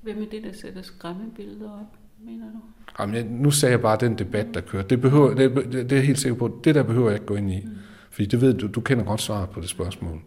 Hvem 0.02 0.22
er 0.22 0.26
det, 0.26 0.42
der 0.42 0.52
sætter 0.52 0.82
skræmmebilleder 0.82 1.72
op, 1.72 1.97
mener 2.24 2.46
du? 2.52 2.58
Jamen, 2.98 3.26
nu 3.26 3.50
sagde 3.50 3.72
jeg 3.72 3.80
bare 3.80 3.96
den 4.00 4.18
debat, 4.18 4.46
der 4.54 4.60
kører. 4.60 4.82
Det, 4.82 5.00
behøver, 5.00 5.34
det, 5.34 5.72
det 5.72 5.92
er 5.92 5.96
jeg 5.96 6.06
helt 6.06 6.18
sikker 6.18 6.38
på. 6.38 6.60
Det 6.64 6.74
der 6.74 6.82
behøver 6.82 7.10
jeg 7.10 7.16
ikke 7.16 7.26
gå 7.26 7.34
ind 7.34 7.50
i. 7.50 7.60
Mm. 7.64 7.70
Fordi 8.10 8.26
det 8.26 8.40
ved 8.40 8.54
du, 8.54 8.66
du 8.66 8.80
kender 8.80 9.04
godt 9.04 9.20
svaret 9.20 9.50
på 9.50 9.60
det 9.60 9.68
spørgsmål. 9.68 10.20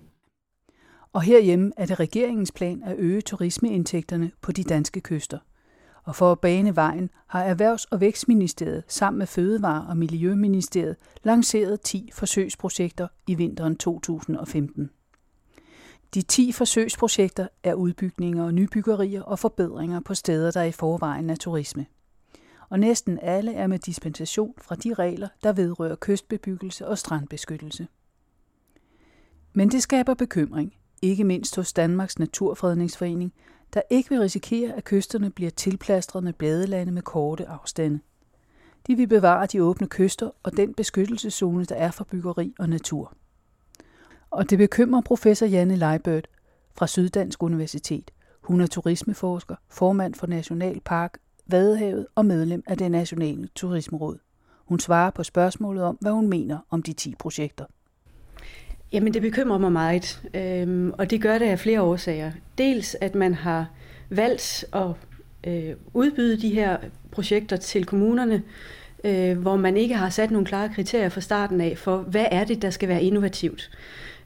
Og 1.14 1.22
herhjemme 1.22 1.72
er 1.78 1.86
det 1.86 2.00
regeringens 2.00 2.52
plan 2.52 2.84
at 2.84 2.96
øge 2.98 3.22
turismeindtægterne 3.22 4.32
på 4.42 4.52
de 4.52 4.64
danske 4.64 5.02
kyster. 5.02 5.38
Og 6.04 6.16
for 6.16 6.32
at 6.32 6.40
bane 6.40 6.76
vejen 6.76 7.10
har 7.28 7.44
Erhvervs- 7.44 7.86
og 7.92 8.02
Vækstministeriet 8.02 8.84
sammen 8.88 9.18
med 9.18 9.28
Fødevare- 9.28 9.86
og 9.90 9.98
Miljøministeriet 9.98 10.96
lanceret 11.24 11.82
10 11.82 12.10
forsøgsprojekter 12.14 13.08
i 13.28 13.36
vinteren 13.36 13.76
2015. 13.76 14.90
De 16.14 16.22
10 16.22 16.52
forsøgsprojekter 16.52 17.48
er 17.64 17.74
udbygninger 17.74 18.44
og 18.44 18.54
nybyggerier 18.54 19.22
og 19.22 19.40
forbedringer 19.40 20.00
på 20.00 20.14
steder, 20.14 20.52
der 20.52 20.64
i 20.64 20.72
forvejen 20.72 21.30
er 21.30 21.36
turisme. 21.36 21.86
Og 22.70 22.80
næsten 22.80 23.20
alle 23.22 23.54
er 23.54 23.68
med 23.68 23.80
dispensation 23.80 24.54
fra 24.58 24.76
de 24.76 24.94
regler, 24.94 25.28
der 25.44 25.54
vedrører 25.54 25.96
kystbebyggelse 25.96 26.88
og 26.88 26.98
strandbeskyttelse. 26.98 27.88
Men 29.54 29.72
det 29.72 29.84
skaber 29.84 30.14
bekymring, 30.14 30.74
ikke 31.02 31.24
mindst 31.24 31.56
hos 31.56 31.74
Danmarks 31.74 32.20
Naturfredningsforening, 32.20 33.34
der 33.74 33.82
ikke 33.90 34.10
vil 34.10 34.20
risikere, 34.20 34.74
at 34.74 34.84
kysterne 34.84 35.30
bliver 35.30 35.52
tilplastret 35.52 36.24
med 36.24 36.34
badelande 36.34 36.92
med 36.92 37.02
korte 37.02 37.48
afstande. 37.48 38.00
De 38.88 38.96
vil 38.96 39.08
bevare 39.08 39.46
de 39.46 39.64
åbne 39.64 39.88
kyster 39.88 40.30
og 40.44 40.58
den 40.58 40.74
beskyttelseszone, 40.74 41.66
der 41.66 41.76
er 41.76 41.92
for 41.92 42.04
byggeri 42.04 42.54
og 42.60 42.70
natur. 42.70 43.14
Og 44.32 44.50
det 44.50 44.58
bekymrer 44.58 45.02
professor 45.02 45.46
Janne 45.46 45.76
Leibert 45.76 46.28
fra 46.78 46.88
Syddansk 46.88 47.44
Universitet. 47.44 48.12
Hun 48.42 48.62
er 48.62 48.68
turismeforsker, 48.68 49.56
formand 49.70 50.16
for 50.16 50.28
Nationalpark 50.28 51.18
Vadehavet 51.48 52.08
og 52.16 52.26
medlem 52.26 52.64
af 52.68 52.78
det 52.78 52.92
nationale 52.92 53.50
turismeråd. 53.56 54.18
Hun 54.66 54.80
svarer 54.80 55.12
på 55.12 55.24
spørgsmålet 55.24 55.84
om, 55.84 55.98
hvad 56.02 56.12
hun 56.12 56.28
mener 56.28 56.58
om 56.70 56.84
de 56.84 56.94
10 56.94 57.16
projekter. 57.20 57.66
Jamen 58.92 59.14
det 59.14 59.22
bekymrer 59.22 59.58
mig 59.58 59.72
meget, 59.72 60.24
øhm, 60.34 60.92
og 60.98 61.10
det 61.10 61.22
gør 61.22 61.38
det 61.38 61.46
af 61.46 61.60
flere 61.60 61.82
årsager. 61.82 62.32
Dels 62.58 62.96
at 63.02 63.16
man 63.16 63.34
har 63.34 63.70
valgt 64.10 64.66
at 64.74 64.92
øh, 65.48 65.76
udbyde 65.94 66.42
de 66.42 66.50
her 66.50 66.78
projekter 67.12 67.58
til 67.58 67.86
kommunerne, 67.86 68.44
øh, 69.04 69.38
hvor 69.38 69.56
man 69.56 69.78
ikke 69.78 69.96
har 69.96 70.10
sat 70.10 70.32
nogle 70.32 70.48
klare 70.48 70.70
kriterier 70.70 71.10
fra 71.10 71.22
starten 71.22 71.62
af 71.62 71.78
for, 71.78 71.98
hvad 71.98 72.26
er 72.32 72.44
det, 72.44 72.62
der 72.62 72.70
skal 72.70 72.90
være 72.90 73.04
innovativt. 73.04 73.72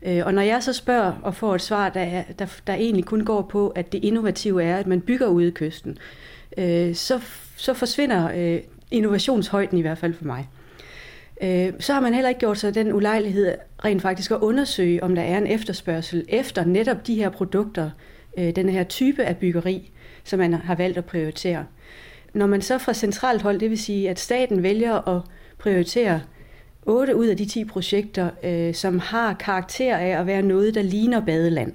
Øh, 0.06 0.26
og 0.26 0.34
når 0.34 0.42
jeg 0.42 0.64
så 0.64 0.74
spørger 0.74 1.14
og 1.24 1.36
får 1.36 1.56
et 1.56 1.62
svar, 1.62 1.90
der, 1.90 2.24
der, 2.40 2.46
der 2.68 2.74
egentlig 2.74 3.06
kun 3.06 3.26
går 3.26 3.42
på, 3.42 3.70
at 3.70 3.92
det 3.92 4.04
innovative 4.04 4.64
er, 4.64 4.78
at 4.78 4.88
man 4.88 5.02
bygger 5.02 5.28
ude 5.28 5.48
i 5.48 5.52
kysten, 5.52 5.98
øh, 6.58 6.96
så, 6.96 7.20
så 7.58 7.74
forsvinder 7.74 8.30
øh, 8.36 8.62
innovationshøjden 8.92 9.78
i 9.78 9.82
hvert 9.82 9.98
fald 9.98 10.14
for 10.14 10.26
mig. 10.26 10.50
Øh, 11.42 11.74
så 11.80 11.94
har 11.94 12.00
man 12.00 12.14
heller 12.14 12.30
ikke 12.30 12.40
gjort 12.40 12.58
sig 12.58 12.76
den 12.76 12.94
ulejlighed 12.94 13.56
rent 13.86 14.02
faktisk 14.02 14.32
at 14.32 14.38
undersøge, 14.38 15.04
om 15.04 15.16
der 15.16 15.22
er 15.22 15.38
en 15.38 15.48
efterspørgsel 15.48 16.26
efter 16.30 16.66
netop 16.66 17.08
de 17.08 17.16
her 17.16 17.30
produkter, 17.30 17.90
øh, 18.38 18.56
den 18.56 18.70
her 18.70 18.84
type 18.84 19.24
af 19.24 19.38
byggeri, 19.38 19.92
som 20.24 20.40
man 20.40 20.54
har 20.54 20.76
valgt 20.76 20.98
at 20.98 21.06
prioritere. 21.06 21.66
Når 22.34 22.46
man 22.46 22.62
så 22.62 22.78
fra 22.78 22.94
centralt 22.94 23.42
hold, 23.42 23.60
det 23.60 23.70
vil 23.70 23.80
sige, 23.80 24.10
at 24.10 24.20
staten 24.20 24.64
vælger 24.64 25.08
at 25.16 25.22
prioritere 25.58 26.22
8 26.86 27.16
ud 27.16 27.28
af 27.28 27.38
de 27.38 27.46
10 27.46 27.66
projekter, 27.66 28.30
øh, 28.44 28.74
som 28.74 29.00
har 29.00 29.34
karakter 29.34 29.98
af 29.98 30.20
at 30.20 30.28
være 30.28 30.42
noget, 30.42 30.76
der 30.76 30.82
ligner 30.82 31.26
badeland, 31.26 31.74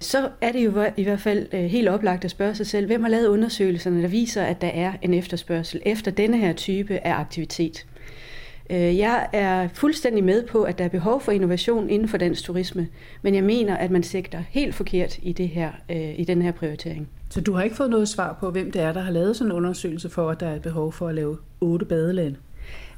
så 0.00 0.28
er 0.40 0.52
det 0.52 0.64
jo 0.64 0.84
i 0.96 1.02
hvert 1.02 1.20
fald 1.20 1.46
øh, 1.52 1.60
helt 1.60 1.88
oplagt 1.88 2.24
at 2.24 2.30
spørge 2.30 2.54
sig 2.54 2.66
selv, 2.66 2.86
hvem 2.86 3.02
har 3.02 3.10
lavet 3.10 3.26
undersøgelserne, 3.26 4.02
der 4.02 4.08
viser, 4.08 4.42
at 4.42 4.60
der 4.60 4.66
er 4.68 4.92
en 5.02 5.14
efterspørgsel 5.14 5.82
efter 5.86 6.10
denne 6.10 6.36
her 6.36 6.52
type 6.52 6.98
af 6.98 7.14
aktivitet. 7.14 7.86
Øh, 8.70 8.98
jeg 8.98 9.28
er 9.32 9.68
fuldstændig 9.74 10.24
med 10.24 10.42
på, 10.46 10.62
at 10.62 10.78
der 10.78 10.84
er 10.84 10.88
behov 10.88 11.20
for 11.20 11.32
innovation 11.32 11.90
inden 11.90 12.08
for 12.08 12.16
dansk 12.16 12.44
turisme, 12.44 12.88
men 13.22 13.34
jeg 13.34 13.44
mener, 13.44 13.76
at 13.76 13.90
man 13.90 14.02
sigter 14.02 14.42
helt 14.48 14.74
forkert 14.74 15.18
i, 15.22 15.32
det 15.32 15.48
her, 15.48 15.70
øh, 15.90 16.18
i 16.18 16.24
den 16.24 16.42
her 16.42 16.52
prioritering. 16.52 17.08
Så 17.30 17.40
du 17.40 17.52
har 17.52 17.62
ikke 17.62 17.76
fået 17.76 17.90
noget 17.90 18.08
svar 18.08 18.36
på, 18.40 18.50
hvem 18.50 18.72
det 18.72 18.82
er, 18.82 18.92
der 18.92 19.00
har 19.00 19.12
lavet 19.12 19.36
sådan 19.36 19.50
en 19.50 19.56
undersøgelse 19.56 20.10
for, 20.10 20.30
at 20.30 20.40
der 20.40 20.48
er 20.48 20.58
behov 20.58 20.92
for 20.92 21.08
at 21.08 21.14
lave 21.14 21.36
otte 21.60 21.86
badelande? 21.86 22.36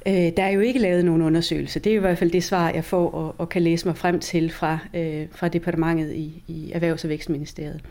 Øh, 0.07 0.13
der 0.13 0.43
er 0.43 0.49
jo 0.49 0.59
ikke 0.59 0.79
lavet 0.79 1.05
nogen 1.05 1.21
undersøgelse. 1.21 1.79
Det 1.79 1.91
er 1.91 1.95
i 1.95 1.99
hvert 1.99 2.17
fald 2.17 2.31
det 2.31 2.43
svar, 2.43 2.69
jeg 2.69 2.83
får 2.83 3.11
og, 3.11 3.35
og 3.37 3.49
kan 3.49 3.61
læse 3.61 3.87
mig 3.87 3.97
frem 3.97 4.19
til 4.19 4.51
fra, 4.51 4.79
øh, 4.93 5.27
fra 5.31 5.47
departementet 5.47 6.13
i, 6.13 6.43
i 6.47 6.71
Erhvervs- 6.71 7.03
og 7.03 7.09
Vækstministeriet. 7.09 7.81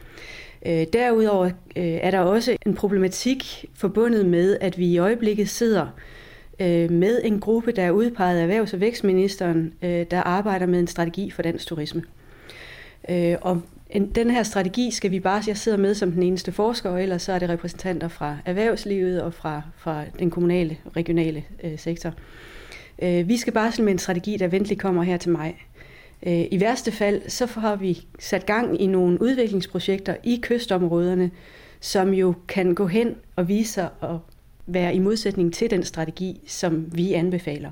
Øh, 0.67 0.87
derudover 0.93 1.45
øh, 1.77 1.85
er 1.85 2.11
der 2.11 2.19
også 2.19 2.57
en 2.67 2.75
problematik 2.75 3.65
forbundet 3.75 4.27
med, 4.27 4.59
at 4.61 4.79
vi 4.79 4.87
i 4.87 4.99
øjeblikket 4.99 5.49
sidder 5.49 5.87
øh, 6.61 6.91
med 6.91 7.21
en 7.25 7.41
gruppe, 7.41 7.73
der 7.73 7.83
er 7.83 7.91
udpeget 7.91 8.39
af 8.39 8.43
Erhvervs- 8.43 8.75
og 8.75 8.81
Vækstministeren, 8.81 9.73
øh, 9.83 10.07
der 10.11 10.23
arbejder 10.23 10.67
med 10.67 10.79
en 10.79 10.87
strategi 10.87 11.31
for 11.31 11.43
dansk 11.43 11.67
turisme. 11.67 12.03
Øh, 13.11 13.37
og 13.41 13.63
den 13.95 14.31
her 14.31 14.43
strategi 14.43 14.91
skal 14.91 15.11
vi 15.11 15.21
bare, 15.21 15.43
jeg 15.47 15.57
sidder 15.57 15.79
med 15.79 15.95
som 15.95 16.13
den 16.13 16.23
eneste 16.23 16.53
forsker, 16.53 16.91
og 16.91 17.03
ellers 17.03 17.23
så 17.23 17.33
er 17.33 17.39
det 17.39 17.49
repræsentanter 17.49 18.09
fra 18.09 18.37
erhvervslivet 18.45 19.23
og 19.23 19.35
fra, 19.35 19.63
fra 19.77 20.05
den 20.19 20.31
kommunale 20.31 20.77
og 20.85 20.97
regionale 20.97 21.45
øh, 21.65 21.79
sektor. 21.79 22.13
Øh, 23.03 23.29
vi 23.29 23.37
skal 23.37 23.53
bare 23.53 23.83
med 23.83 23.93
en 23.93 23.99
strategi, 23.99 24.37
der 24.37 24.49
venteligt 24.49 24.81
kommer 24.81 25.03
her 25.03 25.17
til 25.17 25.31
maj. 25.31 25.55
Øh, 26.27 26.45
I 26.51 26.61
værste 26.61 26.93
fald, 26.93 27.23
så 27.29 27.47
har 27.47 27.77
vi 27.77 28.07
sat 28.19 28.47
gang 28.47 28.81
i 28.81 28.87
nogle 28.87 29.23
udviklingsprojekter 29.23 30.17
i 30.25 30.41
kystområderne, 30.43 31.31
som 31.81 32.15
jo 32.15 32.35
kan 32.49 32.75
gå 32.75 32.87
hen 32.87 33.15
og 33.37 33.49
vise 33.49 33.73
sig 33.73 33.89
at 34.03 34.17
være 34.67 34.95
i 34.95 34.99
modsætning 34.99 35.55
til 35.55 35.71
den 35.71 35.85
strategi, 35.85 36.41
som 36.47 36.97
vi 36.97 37.13
anbefaler. 37.13 37.71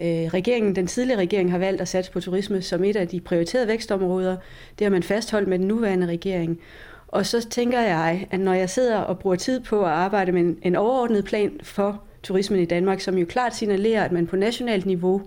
Øh, 0.00 0.06
regeringen, 0.08 0.76
den 0.76 0.86
tidligere 0.86 1.20
regering 1.20 1.50
har 1.50 1.58
valgt 1.58 1.80
at 1.80 1.88
satse 1.88 2.12
på 2.12 2.20
turisme 2.20 2.62
som 2.62 2.84
et 2.84 2.96
af 2.96 3.08
de 3.08 3.20
prioriterede 3.20 3.68
vækstområder. 3.68 4.36
Det 4.78 4.84
har 4.84 4.90
man 4.90 5.02
fastholdt 5.02 5.48
med 5.48 5.58
den 5.58 5.68
nuværende 5.68 6.06
regering. 6.06 6.60
Og 7.08 7.26
så 7.26 7.48
tænker 7.48 7.80
jeg, 7.80 8.26
at 8.30 8.40
når 8.40 8.52
jeg 8.52 8.70
sidder 8.70 8.98
og 8.98 9.18
bruger 9.18 9.36
tid 9.36 9.60
på 9.60 9.84
at 9.84 9.90
arbejde 9.90 10.32
med 10.32 10.40
en, 10.40 10.58
en 10.62 10.76
overordnet 10.76 11.24
plan 11.24 11.52
for 11.62 12.02
turismen 12.22 12.60
i 12.60 12.64
Danmark, 12.64 13.00
som 13.00 13.18
jo 13.18 13.26
klart 13.26 13.56
signalerer, 13.56 14.04
at 14.04 14.12
man 14.12 14.26
på 14.26 14.36
nationalt 14.36 14.86
niveau 14.86 15.22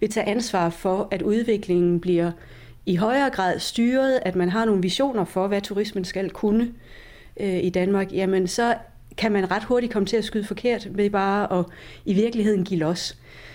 vil 0.00 0.10
tage 0.10 0.28
ansvar 0.28 0.70
for, 0.70 1.08
at 1.10 1.22
udviklingen 1.22 2.00
bliver 2.00 2.30
i 2.86 2.96
højere 2.96 3.30
grad 3.30 3.58
styret, 3.58 4.18
at 4.22 4.36
man 4.36 4.48
har 4.48 4.64
nogle 4.64 4.82
visioner 4.82 5.24
for, 5.24 5.46
hvad 5.46 5.60
turismen 5.60 6.04
skal 6.04 6.30
kunne 6.30 6.72
øh, 7.40 7.64
i 7.64 7.70
Danmark, 7.70 8.12
jamen 8.12 8.48
så 8.48 8.74
kan 9.16 9.32
man 9.32 9.50
ret 9.50 9.64
hurtigt 9.64 9.92
komme 9.92 10.06
til 10.06 10.16
at 10.16 10.24
skyde 10.24 10.44
forkert 10.44 10.88
ved 10.90 11.10
bare 11.10 11.58
at 11.58 11.64
i 12.04 12.14
virkeligheden 12.14 12.64
give 12.64 12.80
los. 12.80 13.12
Øh, 13.12 13.47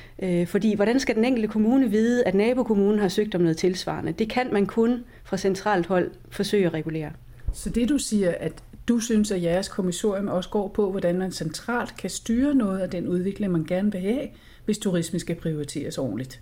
fordi 0.47 0.75
hvordan 0.75 0.99
skal 0.99 1.15
den 1.15 1.25
enkelte 1.25 1.47
kommune 1.47 1.89
vide, 1.89 2.23
at 2.27 2.35
nabokommunen 2.35 2.99
har 2.99 3.07
søgt 3.07 3.35
om 3.35 3.41
noget 3.41 3.57
tilsvarende? 3.57 4.11
Det 4.11 4.29
kan 4.29 4.53
man 4.53 4.65
kun 4.65 5.03
fra 5.23 5.37
centralt 5.37 5.85
hold 5.85 6.11
forsøge 6.29 6.65
at 6.65 6.73
regulere. 6.73 7.11
Så 7.53 7.69
det 7.69 7.89
du 7.89 7.97
siger, 7.97 8.33
at 8.39 8.53
du 8.87 8.99
synes, 8.99 9.31
at 9.31 9.43
jeres 9.43 9.67
kommissorium 9.67 10.27
også 10.27 10.49
går 10.49 10.67
på, 10.67 10.91
hvordan 10.91 11.17
man 11.17 11.31
centralt 11.31 11.97
kan 11.97 12.09
styre 12.09 12.55
noget 12.55 12.79
af 12.79 12.89
den 12.89 13.07
udvikling, 13.07 13.51
man 13.51 13.63
gerne 13.63 13.91
vil 13.91 14.01
have, 14.01 14.27
hvis 14.65 14.77
turisme 14.77 15.19
skal 15.19 15.35
prioriteres 15.35 15.97
ordentligt? 15.97 16.41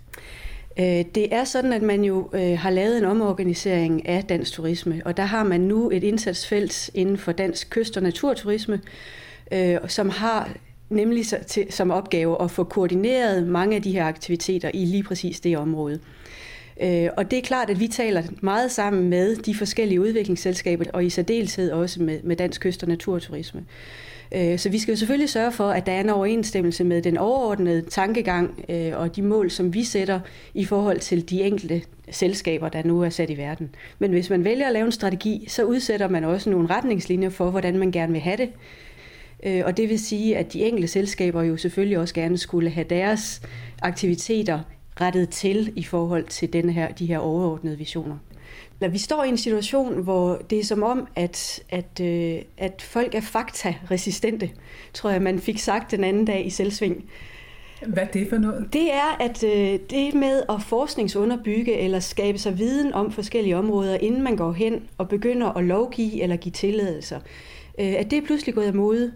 Øh, 0.78 1.04
det 1.14 1.34
er 1.34 1.44
sådan, 1.44 1.72
at 1.72 1.82
man 1.82 2.04
jo 2.04 2.30
øh, 2.32 2.58
har 2.58 2.70
lavet 2.70 2.98
en 2.98 3.04
omorganisering 3.04 4.08
af 4.08 4.24
dansk 4.24 4.52
turisme, 4.52 5.02
og 5.04 5.16
der 5.16 5.22
har 5.22 5.44
man 5.44 5.60
nu 5.60 5.90
et 5.90 6.04
indsatsfelt 6.04 6.90
inden 6.94 7.18
for 7.18 7.32
dansk 7.32 7.70
kyst- 7.70 7.96
og 7.96 8.02
naturturisme, 8.02 8.80
øh, 9.52 9.76
som 9.88 10.10
har 10.10 10.56
nemlig 10.92 11.24
som 11.70 11.90
opgave 11.90 12.42
at 12.42 12.50
få 12.50 12.64
koordineret 12.64 13.46
mange 13.46 13.76
af 13.76 13.82
de 13.82 13.92
her 13.92 14.04
aktiviteter 14.04 14.70
i 14.74 14.84
lige 14.84 15.02
præcis 15.02 15.40
det 15.40 15.58
område. 15.58 15.98
Øh, 16.82 17.08
og 17.16 17.30
det 17.30 17.38
er 17.38 17.42
klart, 17.42 17.70
at 17.70 17.80
vi 17.80 17.88
taler 17.88 18.22
meget 18.40 18.70
sammen 18.70 19.08
med 19.08 19.36
de 19.36 19.54
forskellige 19.54 20.00
udviklingsselskaber, 20.00 20.84
og 20.92 21.04
i 21.04 21.10
særdeleshed 21.10 21.70
også 21.70 22.02
med, 22.02 22.18
med 22.22 22.36
Dansk 22.36 22.66
Kyst- 22.66 22.82
og 22.82 22.88
Naturturisme. 22.88 23.64
Øh, 24.34 24.58
så 24.58 24.68
vi 24.68 24.78
skal 24.78 24.92
jo 24.92 24.96
selvfølgelig 24.98 25.30
sørge 25.30 25.52
for, 25.52 25.70
at 25.70 25.86
der 25.86 25.92
er 25.92 26.00
en 26.00 26.10
overensstemmelse 26.10 26.84
med 26.84 27.02
den 27.02 27.18
overordnede 27.18 27.82
tankegang 27.82 28.64
øh, 28.68 28.92
og 28.94 29.16
de 29.16 29.22
mål, 29.22 29.50
som 29.50 29.74
vi 29.74 29.84
sætter 29.84 30.20
i 30.54 30.64
forhold 30.64 30.98
til 30.98 31.30
de 31.30 31.42
enkelte 31.42 31.82
selskaber, 32.10 32.68
der 32.68 32.82
nu 32.84 33.02
er 33.02 33.08
sat 33.08 33.30
i 33.30 33.36
verden. 33.36 33.70
Men 33.98 34.10
hvis 34.10 34.30
man 34.30 34.44
vælger 34.44 34.66
at 34.66 34.72
lave 34.72 34.86
en 34.86 34.92
strategi, 34.92 35.44
så 35.48 35.64
udsætter 35.64 36.08
man 36.08 36.24
også 36.24 36.50
nogle 36.50 36.66
retningslinjer 36.66 37.30
for, 37.30 37.50
hvordan 37.50 37.78
man 37.78 37.92
gerne 37.92 38.12
vil 38.12 38.20
have 38.20 38.36
det. 38.36 38.48
Øh, 39.42 39.62
og 39.64 39.76
det 39.76 39.88
vil 39.88 39.98
sige, 39.98 40.36
at 40.36 40.52
de 40.52 40.64
enkelte 40.64 40.88
selskaber 40.88 41.42
jo 41.42 41.56
selvfølgelig 41.56 41.98
også 41.98 42.14
gerne 42.14 42.38
skulle 42.38 42.70
have 42.70 42.86
deres 42.90 43.42
aktiviteter 43.82 44.60
rettet 45.00 45.28
til 45.28 45.72
i 45.76 45.82
forhold 45.82 46.24
til 46.24 46.52
denne 46.52 46.72
her, 46.72 46.92
de 46.92 47.06
her 47.06 47.18
overordnede 47.18 47.78
visioner. 47.78 48.16
Vi 48.90 48.98
står 48.98 49.24
i 49.24 49.28
en 49.28 49.36
situation, 49.36 50.02
hvor 50.02 50.36
det 50.50 50.58
er 50.58 50.64
som 50.64 50.82
om, 50.82 51.08
at, 51.16 51.62
at, 51.68 52.00
øh, 52.00 52.38
at 52.58 52.82
folk 52.82 53.14
er 53.14 53.20
fakta-resistente, 53.20 54.50
tror 54.94 55.10
jeg, 55.10 55.22
man 55.22 55.38
fik 55.38 55.58
sagt 55.58 55.90
den 55.90 56.04
anden 56.04 56.24
dag 56.24 56.46
i 56.46 56.50
selvsving. 56.50 57.04
Hvad 57.86 58.02
er 58.02 58.06
det 58.06 58.28
for 58.28 58.36
noget? 58.38 58.68
Det 58.72 58.92
er, 58.92 59.16
at 59.20 59.44
øh, 59.44 59.78
det 59.90 60.14
med 60.14 60.42
at 60.48 60.62
forskningsunderbygge 60.62 61.78
eller 61.78 62.00
skabe 62.00 62.38
sig 62.38 62.58
viden 62.58 62.92
om 62.92 63.12
forskellige 63.12 63.56
områder, 63.56 63.94
inden 63.96 64.22
man 64.22 64.36
går 64.36 64.52
hen 64.52 64.82
og 64.98 65.08
begynder 65.08 65.56
at 65.56 65.64
lovgive 65.64 66.22
eller 66.22 66.36
give 66.36 66.52
tilladelser, 66.52 67.20
øh, 67.78 67.94
at 67.98 68.10
det 68.10 68.18
er 68.18 68.22
pludselig 68.26 68.54
gået 68.54 68.66
af 68.66 68.74
mode. 68.74 69.12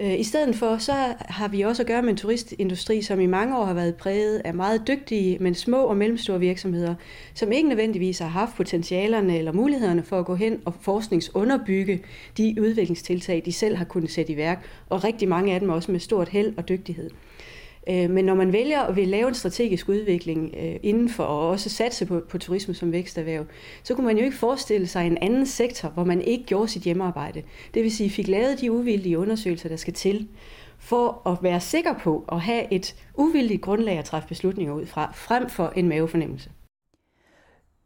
Øh, 0.00 0.20
I 0.20 0.22
stedet 0.22 0.56
for, 0.56 0.78
så 0.78 0.92
har 1.18 1.48
vi 1.48 1.62
også 1.62 1.82
at 1.82 1.86
gøre 1.86 2.02
med 2.02 2.10
en 2.10 2.16
turistindustri, 2.16 3.02
som 3.02 3.20
i 3.20 3.26
mange 3.26 3.58
år 3.58 3.64
har 3.64 3.74
været 3.74 3.94
præget 3.94 4.42
af 4.44 4.54
meget 4.54 4.88
dygtige, 4.88 5.38
men 5.40 5.54
små 5.54 5.84
og 5.84 5.96
mellemstore 5.96 6.40
virksomheder, 6.40 6.94
som 7.34 7.52
ikke 7.52 7.68
nødvendigvis 7.68 8.18
har 8.18 8.28
haft 8.28 8.56
potentialerne 8.56 9.38
eller 9.38 9.52
mulighederne 9.52 10.02
for 10.02 10.18
at 10.18 10.26
gå 10.26 10.34
hen 10.34 10.60
og 10.64 10.74
forskningsunderbygge 10.80 12.02
de 12.36 12.54
udviklingstiltag, 12.60 13.42
de 13.44 13.52
selv 13.52 13.76
har 13.76 13.84
kunnet 13.84 14.10
sætte 14.10 14.32
i 14.32 14.36
værk, 14.36 14.66
og 14.88 15.04
rigtig 15.04 15.28
mange 15.28 15.54
af 15.54 15.60
dem 15.60 15.68
også 15.68 15.92
med 15.92 16.00
stort 16.00 16.28
held 16.28 16.54
og 16.56 16.68
dygtighed. 16.68 17.10
Øh, 17.88 18.10
men 18.10 18.24
når 18.24 18.34
man 18.34 18.52
vælger 18.52 18.80
at 18.80 18.96
vil 18.96 19.08
lave 19.08 19.28
en 19.28 19.34
strategisk 19.34 19.88
udvikling 19.88 20.54
øh, 20.56 20.76
inden 20.82 21.08
for 21.08 21.24
og 21.24 21.48
også 21.48 21.70
satse 21.70 22.06
på, 22.06 22.20
på 22.28 22.38
turisme 22.38 22.74
som 22.74 22.92
væksterhverv, 22.92 23.46
så 23.82 23.94
kunne 23.94 24.06
man 24.06 24.18
jo 24.18 24.24
ikke 24.24 24.36
forestille 24.36 24.86
sig 24.86 25.06
en 25.06 25.18
anden 25.18 25.46
sektor, 25.46 25.88
hvor 25.88 26.04
man 26.04 26.20
ikke 26.20 26.44
gjorde 26.44 26.68
sit 26.68 26.82
hjemmearbejde. 26.82 27.42
Det 27.74 27.82
vil 27.82 27.92
sige, 27.92 28.10
fik 28.10 28.28
lavet 28.28 28.60
de 28.60 28.72
uvildige 28.72 29.18
undersøgelser, 29.18 29.68
der 29.68 29.76
skal 29.76 29.94
til, 29.94 30.28
for 30.78 31.28
at 31.28 31.38
være 31.42 31.60
sikker 31.60 31.94
på 31.98 32.24
at 32.32 32.40
have 32.40 32.72
et 32.72 32.94
uvildigt 33.14 33.62
grundlag 33.62 33.98
at 33.98 34.04
træffe 34.04 34.28
beslutninger 34.28 34.74
ud 34.74 34.86
fra, 34.86 35.12
frem 35.14 35.48
for 35.48 35.72
en 35.76 35.88
mavefornemmelse. 35.88 36.50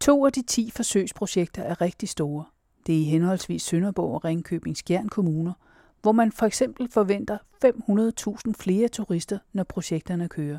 To 0.00 0.26
af 0.26 0.32
de 0.32 0.42
ti 0.42 0.70
forsøgsprojekter 0.76 1.62
er 1.62 1.80
rigtig 1.80 2.08
store. 2.08 2.44
Det 2.86 2.94
er 2.94 3.00
i 3.00 3.04
henholdsvis 3.04 3.62
Sønderborg 3.62 4.14
og 4.14 4.24
Ringkøbing 4.24 4.76
Skjern 4.76 5.08
kommuner– 5.08 5.52
hvor 6.02 6.12
man 6.12 6.32
for 6.32 6.46
eksempel 6.46 6.88
forventer 6.90 7.38
500.000 7.64 8.52
flere 8.58 8.88
turister, 8.88 9.38
når 9.52 9.64
projekterne 9.64 10.28
kører. 10.28 10.58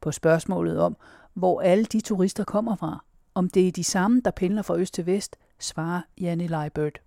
På 0.00 0.12
spørgsmålet 0.12 0.78
om, 0.78 0.96
hvor 1.34 1.60
alle 1.60 1.84
de 1.84 2.00
turister 2.00 2.44
kommer 2.44 2.76
fra, 2.76 3.04
om 3.34 3.50
det 3.50 3.68
er 3.68 3.72
de 3.72 3.84
samme, 3.84 4.22
der 4.24 4.30
pendler 4.30 4.62
fra 4.62 4.76
øst 4.76 4.94
til 4.94 5.06
vest, 5.06 5.36
svarer 5.58 6.00
Janne 6.20 6.46
Leibert. 6.46 7.00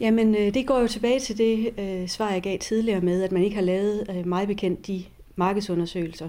Jamen, 0.00 0.34
øh, 0.34 0.54
det 0.54 0.66
går 0.66 0.80
jo 0.80 0.88
tilbage 0.88 1.20
til 1.20 1.38
det 1.38 1.74
øh, 1.78 2.08
svar, 2.08 2.32
jeg 2.32 2.42
gav 2.42 2.58
tidligere 2.58 3.00
med, 3.00 3.22
at 3.22 3.32
man 3.32 3.42
ikke 3.42 3.56
har 3.56 3.62
lavet 3.62 4.06
øh, 4.10 4.26
meget 4.26 4.48
bekendt 4.48 4.86
de 4.86 5.04
markedsundersøgelser. 5.36 6.28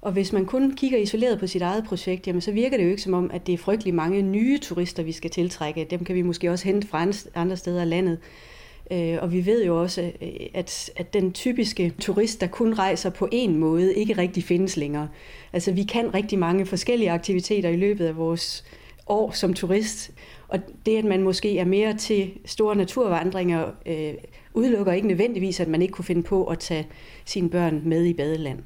Og 0.00 0.12
hvis 0.12 0.32
man 0.32 0.46
kun 0.46 0.76
kigger 0.76 0.98
isoleret 0.98 1.38
på 1.38 1.46
sit 1.46 1.62
eget 1.62 1.84
projekt, 1.84 2.26
jamen 2.26 2.40
så 2.40 2.52
virker 2.52 2.76
det 2.76 2.84
jo 2.84 2.90
ikke 2.90 3.02
som 3.02 3.14
om, 3.14 3.30
at 3.34 3.46
det 3.46 3.52
er 3.52 3.58
frygtelig 3.58 3.94
mange 3.94 4.22
nye 4.22 4.58
turister, 4.58 5.02
vi 5.02 5.12
skal 5.12 5.30
tiltrække. 5.30 5.86
Dem 5.90 6.04
kan 6.04 6.14
vi 6.14 6.22
måske 6.22 6.50
også 6.50 6.64
hente 6.64 6.88
fra 6.88 7.06
andre 7.34 7.56
steder 7.56 7.80
af 7.80 7.88
landet. 7.88 8.18
Øh, 8.92 9.18
og 9.20 9.32
vi 9.32 9.46
ved 9.46 9.64
jo 9.64 9.80
også, 9.80 10.12
øh, 10.22 10.28
at, 10.54 10.90
at 10.96 11.14
den 11.14 11.32
typiske 11.32 11.92
turist, 12.00 12.40
der 12.40 12.46
kun 12.46 12.74
rejser 12.74 13.10
på 13.10 13.28
en 13.32 13.56
måde, 13.56 13.94
ikke 13.94 14.16
rigtig 14.16 14.44
findes 14.44 14.76
længere. 14.76 15.08
Altså 15.52 15.72
vi 15.72 15.82
kan 15.82 16.14
rigtig 16.14 16.38
mange 16.38 16.66
forskellige 16.66 17.10
aktiviteter 17.10 17.68
i 17.68 17.76
løbet 17.76 18.06
af 18.06 18.16
vores 18.16 18.64
år 19.06 19.30
som 19.30 19.54
turist. 19.54 20.10
Og 20.48 20.58
det, 20.86 20.96
at 20.96 21.04
man 21.04 21.22
måske 21.22 21.58
er 21.58 21.64
mere 21.64 21.96
til 21.96 22.30
store 22.44 22.76
naturvandringer, 22.76 23.66
øh, 23.86 24.14
udelukker 24.54 24.92
ikke 24.92 25.08
nødvendigvis, 25.08 25.60
at 25.60 25.68
man 25.68 25.82
ikke 25.82 25.92
kunne 25.92 26.04
finde 26.04 26.22
på 26.22 26.44
at 26.44 26.58
tage 26.58 26.86
sine 27.24 27.50
børn 27.50 27.82
med 27.84 28.04
i 28.04 28.12
badeland. 28.12 28.58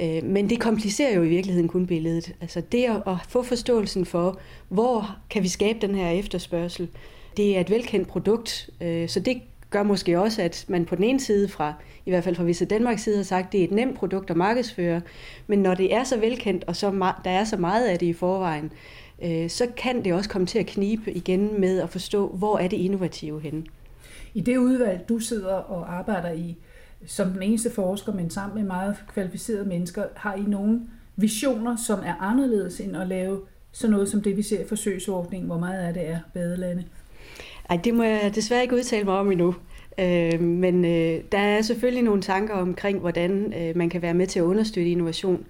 Øh, 0.00 0.24
men 0.24 0.50
det 0.50 0.60
komplicerer 0.60 1.14
jo 1.14 1.22
i 1.22 1.28
virkeligheden 1.28 1.68
kun 1.68 1.86
billedet. 1.86 2.34
Altså 2.40 2.60
det 2.60 2.84
at, 2.84 3.02
at 3.06 3.16
få 3.28 3.42
forståelsen 3.42 4.06
for, 4.06 4.38
hvor 4.68 5.16
kan 5.30 5.42
vi 5.42 5.48
skabe 5.48 5.78
den 5.86 5.94
her 5.94 6.10
efterspørgsel, 6.10 6.88
det 7.36 7.56
er 7.56 7.60
et 7.60 7.70
velkendt 7.70 8.08
produkt, 8.08 8.70
øh, 8.80 9.08
så 9.08 9.20
det 9.20 9.42
gør 9.70 9.82
måske 9.82 10.20
også, 10.20 10.42
at 10.42 10.64
man 10.68 10.84
på 10.84 10.96
den 10.96 11.04
ene 11.04 11.20
side 11.20 11.48
fra, 11.48 11.74
i 12.06 12.10
hvert 12.10 12.24
fald 12.24 12.34
fra 12.34 12.44
Visse 12.44 12.64
Danmarks 12.64 13.02
side, 13.02 13.16
har 13.16 13.24
sagt, 13.24 13.46
at 13.46 13.52
det 13.52 13.60
er 13.60 13.64
et 13.64 13.70
nemt 13.70 13.98
produkt 13.98 14.30
at 14.30 14.36
markedsføre, 14.36 15.00
men 15.46 15.58
når 15.58 15.74
det 15.74 15.94
er 15.94 16.04
så 16.04 16.16
velkendt, 16.16 16.64
og 16.66 16.76
så 16.76 17.12
der 17.24 17.30
er 17.30 17.44
så 17.44 17.56
meget 17.56 17.86
af 17.86 17.98
det 17.98 18.06
i 18.06 18.12
forvejen, 18.12 18.72
øh, 19.22 19.50
så 19.50 19.66
kan 19.76 20.04
det 20.04 20.12
også 20.12 20.30
komme 20.30 20.46
til 20.46 20.58
at 20.58 20.66
knibe 20.66 21.12
igen 21.12 21.60
med 21.60 21.80
at 21.80 21.90
forstå, 21.90 22.28
hvor 22.28 22.58
er 22.58 22.68
det 22.68 22.76
innovative 22.76 23.40
henne. 23.40 23.64
I 24.34 24.40
det 24.40 24.56
udvalg, 24.56 25.08
du 25.08 25.18
sidder 25.18 25.54
og 25.54 25.94
arbejder 25.94 26.32
i, 26.32 26.56
som 27.06 27.30
den 27.30 27.42
eneste 27.42 27.70
forsker, 27.70 28.12
men 28.12 28.30
sammen 28.30 28.54
med 28.54 28.64
meget 28.64 28.96
kvalificerede 29.08 29.64
mennesker, 29.64 30.04
har 30.14 30.34
I 30.34 30.42
nogle 30.42 30.80
visioner, 31.16 31.76
som 31.76 31.98
er 31.98 32.14
anderledes 32.20 32.80
end 32.80 32.96
at 32.96 33.08
lave 33.08 33.40
sådan 33.72 33.92
noget 33.92 34.08
som 34.08 34.22
det, 34.22 34.36
vi 34.36 34.42
ser 34.42 34.60
i 34.60 34.68
forsøgsordningen, 34.68 35.46
hvor 35.46 35.58
meget 35.58 35.86
af 35.86 35.94
det 35.94 36.08
er 36.08 36.18
badelande? 36.34 36.84
Ej, 37.70 37.76
det 37.84 37.94
må 37.94 38.02
jeg 38.02 38.34
desværre 38.34 38.62
ikke 38.62 38.74
udtale 38.76 39.04
mig 39.04 39.18
om 39.18 39.32
endnu. 39.32 39.54
Øh, 39.98 40.40
men 40.40 40.84
øh, 40.84 41.20
der 41.32 41.38
er 41.38 41.62
selvfølgelig 41.62 42.02
nogle 42.02 42.22
tanker 42.22 42.54
omkring, 42.54 42.98
hvordan 42.98 43.54
øh, 43.56 43.76
man 43.76 43.90
kan 43.90 44.02
være 44.02 44.14
med 44.14 44.26
til 44.26 44.38
at 44.38 44.44
understøtte 44.44 44.90
innovation. 44.90 45.44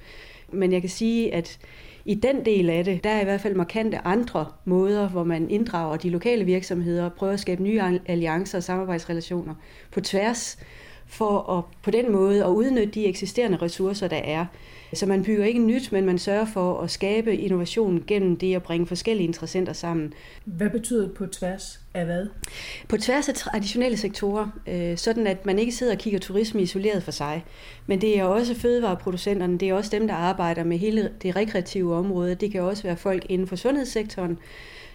Men 0.52 0.72
jeg 0.72 0.80
kan 0.80 0.90
sige, 0.90 1.34
at 1.34 1.58
i 2.04 2.14
den 2.14 2.44
del 2.44 2.70
af 2.70 2.84
det, 2.84 3.04
der 3.04 3.10
er 3.10 3.20
i 3.20 3.24
hvert 3.24 3.40
fald 3.40 3.54
markante 3.54 3.98
andre 3.98 4.46
måder, 4.64 5.08
hvor 5.08 5.24
man 5.24 5.50
inddrager 5.50 5.96
de 5.96 6.10
lokale 6.10 6.44
virksomheder 6.44 7.04
og 7.04 7.12
prøver 7.12 7.32
at 7.32 7.40
skabe 7.40 7.62
nye 7.62 7.82
alliancer 8.06 8.58
og 8.58 8.64
samarbejdsrelationer 8.64 9.54
på 9.90 10.00
tværs, 10.00 10.58
for 11.06 11.58
at 11.58 11.64
på 11.82 11.90
den 11.90 12.12
måde 12.12 12.44
at 12.44 12.48
udnytte 12.48 12.92
de 12.94 13.06
eksisterende 13.06 13.58
ressourcer, 13.62 14.08
der 14.08 14.16
er. 14.24 14.46
Så 14.92 15.06
man 15.06 15.24
bygger 15.24 15.44
ikke 15.44 15.60
nyt, 15.60 15.92
men 15.92 16.06
man 16.06 16.18
sørger 16.18 16.44
for 16.44 16.80
at 16.80 16.90
skabe 16.90 17.36
innovation 17.36 18.04
gennem 18.06 18.36
det 18.36 18.54
at 18.54 18.62
bringe 18.62 18.86
forskellige 18.86 19.26
interessenter 19.26 19.72
sammen. 19.72 20.12
Hvad 20.44 20.70
betyder 20.70 21.02
det 21.02 21.14
på 21.14 21.26
tværs 21.26 21.83
af 21.94 22.04
hvad? 22.04 22.26
På 22.88 22.96
tværs 22.96 23.28
af 23.28 23.34
traditionelle 23.34 23.96
sektorer, 23.96 24.48
øh, 24.68 24.96
sådan 24.96 25.26
at 25.26 25.46
man 25.46 25.58
ikke 25.58 25.72
sidder 25.72 25.92
og 25.92 25.98
kigger 25.98 26.18
turisme 26.18 26.62
isoleret 26.62 27.02
for 27.02 27.10
sig. 27.10 27.44
Men 27.86 28.00
det 28.00 28.18
er 28.18 28.24
også 28.24 28.54
fødevareproducenterne, 28.54 29.58
det 29.58 29.68
er 29.68 29.74
også 29.74 29.90
dem, 29.90 30.08
der 30.08 30.14
arbejder 30.14 30.64
med 30.64 30.78
hele 30.78 31.10
det 31.22 31.36
rekreative 31.36 31.94
område. 31.94 32.34
Det 32.34 32.52
kan 32.52 32.62
også 32.62 32.82
være 32.82 32.96
folk 32.96 33.26
inden 33.28 33.46
for 33.46 33.56
sundhedssektoren, 33.56 34.38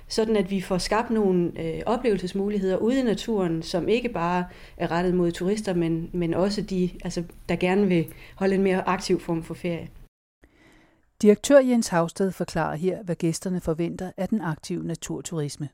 sådan 0.07 0.35
at 0.35 0.51
vi 0.51 0.61
får 0.61 0.77
skabt 0.77 1.09
nogle 1.09 1.51
øh, 1.59 1.81
oplevelsesmuligheder 1.85 2.77
ude 2.77 2.99
i 2.99 3.03
naturen, 3.03 3.63
som 3.63 3.87
ikke 3.87 4.09
bare 4.09 4.45
er 4.77 4.91
rettet 4.91 5.15
mod 5.15 5.31
turister, 5.31 5.73
men, 5.73 6.09
men 6.13 6.33
også 6.33 6.61
de, 6.61 6.89
altså, 7.03 7.23
der 7.49 7.55
gerne 7.55 7.87
vil 7.87 8.07
holde 8.35 8.55
en 8.55 8.63
mere 8.63 8.87
aktiv 8.87 9.19
form 9.19 9.43
for 9.43 9.53
ferie. 9.53 9.89
Direktør 11.21 11.59
Jens 11.59 11.87
Havsted 11.87 12.31
forklarer 12.31 12.75
her, 12.75 13.03
hvad 13.03 13.15
gæsterne 13.15 13.61
forventer 13.61 14.11
af 14.17 14.27
den 14.29 14.41
aktive 14.41 14.83
naturturisme. 14.83 15.69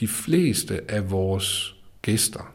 De 0.00 0.08
fleste 0.08 0.90
af 0.90 1.10
vores 1.10 1.74
gæster, 2.02 2.54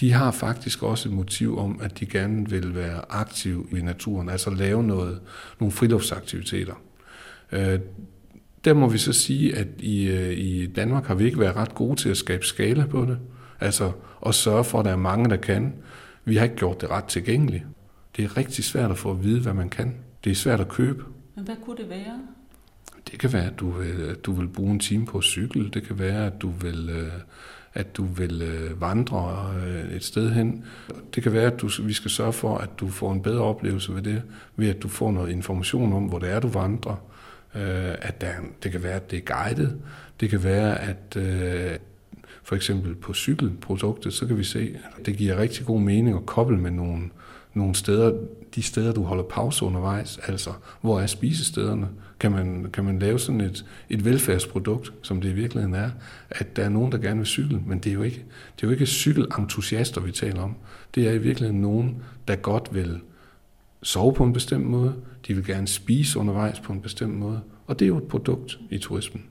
de 0.00 0.12
har 0.12 0.30
faktisk 0.30 0.82
også 0.82 1.08
et 1.08 1.14
motiv 1.14 1.58
om, 1.58 1.80
at 1.82 2.00
de 2.00 2.06
gerne 2.06 2.50
vil 2.50 2.74
være 2.74 3.02
aktive 3.08 3.66
i 3.72 3.80
naturen, 3.80 4.28
altså 4.28 4.50
lave 4.50 4.82
noget, 4.82 5.20
nogle 5.60 5.72
friluftsaktiviteter. 5.72 6.74
Øh, 7.52 7.80
der 8.64 8.74
må 8.74 8.88
vi 8.88 8.98
så 8.98 9.12
sige, 9.12 9.56
at 9.56 9.68
i, 9.78 10.08
øh, 10.08 10.38
i 10.38 10.66
Danmark 10.66 11.06
har 11.06 11.14
vi 11.14 11.24
ikke 11.24 11.38
været 11.38 11.56
ret 11.56 11.74
gode 11.74 11.96
til 11.96 12.08
at 12.08 12.16
skabe 12.16 12.46
skala 12.46 12.86
på 12.86 13.04
det. 13.04 13.18
Altså 13.60 13.92
at 14.26 14.34
sørge 14.34 14.64
for, 14.64 14.78
at 14.78 14.84
der 14.84 14.90
er 14.90 14.96
mange, 14.96 15.30
der 15.30 15.36
kan. 15.36 15.74
Vi 16.24 16.36
har 16.36 16.44
ikke 16.44 16.56
gjort 16.56 16.80
det 16.80 16.90
ret 16.90 17.04
tilgængeligt. 17.04 17.64
Det 18.16 18.24
er 18.24 18.36
rigtig 18.36 18.64
svært 18.64 18.90
at 18.90 18.98
få 18.98 19.10
at 19.10 19.24
vide, 19.24 19.40
hvad 19.40 19.54
man 19.54 19.68
kan. 19.68 19.94
Det 20.24 20.30
er 20.30 20.34
svært 20.34 20.60
at 20.60 20.68
købe. 20.68 21.04
Men 21.34 21.44
hvad 21.44 21.56
kunne 21.64 21.76
det 21.76 21.88
være? 21.88 22.20
Det 23.10 23.18
kan 23.18 23.32
være, 23.32 23.46
at 23.46 23.60
du 23.60 23.70
vil, 23.70 24.02
at 24.10 24.24
du 24.24 24.32
vil 24.32 24.48
bruge 24.48 24.72
en 24.72 24.78
time 24.78 25.06
på 25.06 25.22
cykel. 25.22 25.74
Det 25.74 25.82
kan 25.82 25.98
være, 25.98 26.26
at 26.26 26.42
du 26.42 26.50
vil, 26.50 26.90
øh, 26.90 27.12
at 27.74 27.96
du 27.96 28.04
vil 28.04 28.42
øh, 28.42 28.80
vandre 28.80 29.52
øh, 29.66 29.96
et 29.96 30.04
sted 30.04 30.30
hen. 30.30 30.64
Det 31.14 31.22
kan 31.22 31.32
være, 31.32 31.52
at 31.52 31.60
du, 31.60 31.70
vi 31.82 31.92
skal 31.92 32.10
sørge 32.10 32.32
for, 32.32 32.58
at 32.58 32.70
du 32.80 32.88
får 32.88 33.12
en 33.12 33.22
bedre 33.22 33.42
oplevelse 33.42 33.94
ved 33.94 34.02
det, 34.02 34.22
ved 34.56 34.68
at 34.68 34.82
du 34.82 34.88
får 34.88 35.12
noget 35.12 35.30
information 35.30 35.92
om, 35.92 36.04
hvor 36.04 36.18
det 36.18 36.30
er, 36.30 36.40
du 36.40 36.48
vandrer. 36.48 36.96
At 38.00 38.20
der, 38.20 38.32
det 38.62 38.72
kan 38.72 38.82
være, 38.82 38.92
at 38.92 39.10
det 39.10 39.16
er 39.16 39.34
guidet. 39.34 39.80
Det 40.20 40.30
kan 40.30 40.44
være, 40.44 40.80
at 40.80 41.16
for 42.42 42.56
eksempel 42.56 42.94
på 42.94 43.14
cykelproduktet, 43.14 44.12
så 44.12 44.26
kan 44.26 44.38
vi 44.38 44.44
se, 44.44 44.76
at 44.98 45.06
det 45.06 45.16
giver 45.16 45.36
rigtig 45.36 45.66
god 45.66 45.80
mening 45.80 46.16
at 46.16 46.26
koble 46.26 46.56
med 46.56 46.70
nogle, 46.70 47.10
nogle 47.58 47.74
steder, 47.74 48.12
de 48.54 48.62
steder, 48.62 48.92
du 48.92 49.02
holder 49.02 49.24
pause 49.24 49.64
undervejs, 49.64 50.18
altså 50.18 50.50
hvor 50.80 51.00
er 51.00 51.06
spisestederne? 51.06 51.88
Kan 52.20 52.32
man, 52.32 52.70
kan 52.72 52.84
man 52.84 52.98
lave 52.98 53.18
sådan 53.18 53.40
et, 53.40 53.64
et 53.90 54.04
velfærdsprodukt, 54.04 54.92
som 55.02 55.20
det 55.20 55.28
i 55.28 55.32
virkeligheden 55.32 55.74
er, 55.74 55.90
at 56.30 56.56
der 56.56 56.64
er 56.64 56.68
nogen, 56.68 56.92
der 56.92 56.98
gerne 56.98 57.16
vil 57.16 57.26
cykle, 57.26 57.62
men 57.66 57.78
det 57.78 57.90
er 57.90 57.94
jo 57.94 58.02
ikke, 58.02 58.24
det 58.56 58.62
er 58.62 58.66
jo 58.66 58.70
ikke 58.70 58.86
cykelentusiaster, 58.86 60.00
vi 60.00 60.12
taler 60.12 60.42
om. 60.42 60.54
Det 60.94 61.08
er 61.08 61.12
i 61.12 61.18
virkeligheden 61.18 61.60
nogen, 61.60 62.02
der 62.28 62.36
godt 62.36 62.74
vil 62.74 63.00
sove 63.82 64.12
på 64.12 64.24
en 64.24 64.32
bestemt 64.32 64.66
måde, 64.66 64.94
de 65.26 65.34
vil 65.34 65.46
gerne 65.46 65.66
spise 65.66 66.18
undervejs 66.18 66.60
på 66.60 66.72
en 66.72 66.80
bestemt 66.80 67.14
måde, 67.14 67.40
og 67.66 67.78
det 67.78 67.84
er 67.84 67.88
jo 67.88 67.98
et 67.98 68.08
produkt 68.08 68.58
i 68.70 68.78
turismen. 68.78 69.24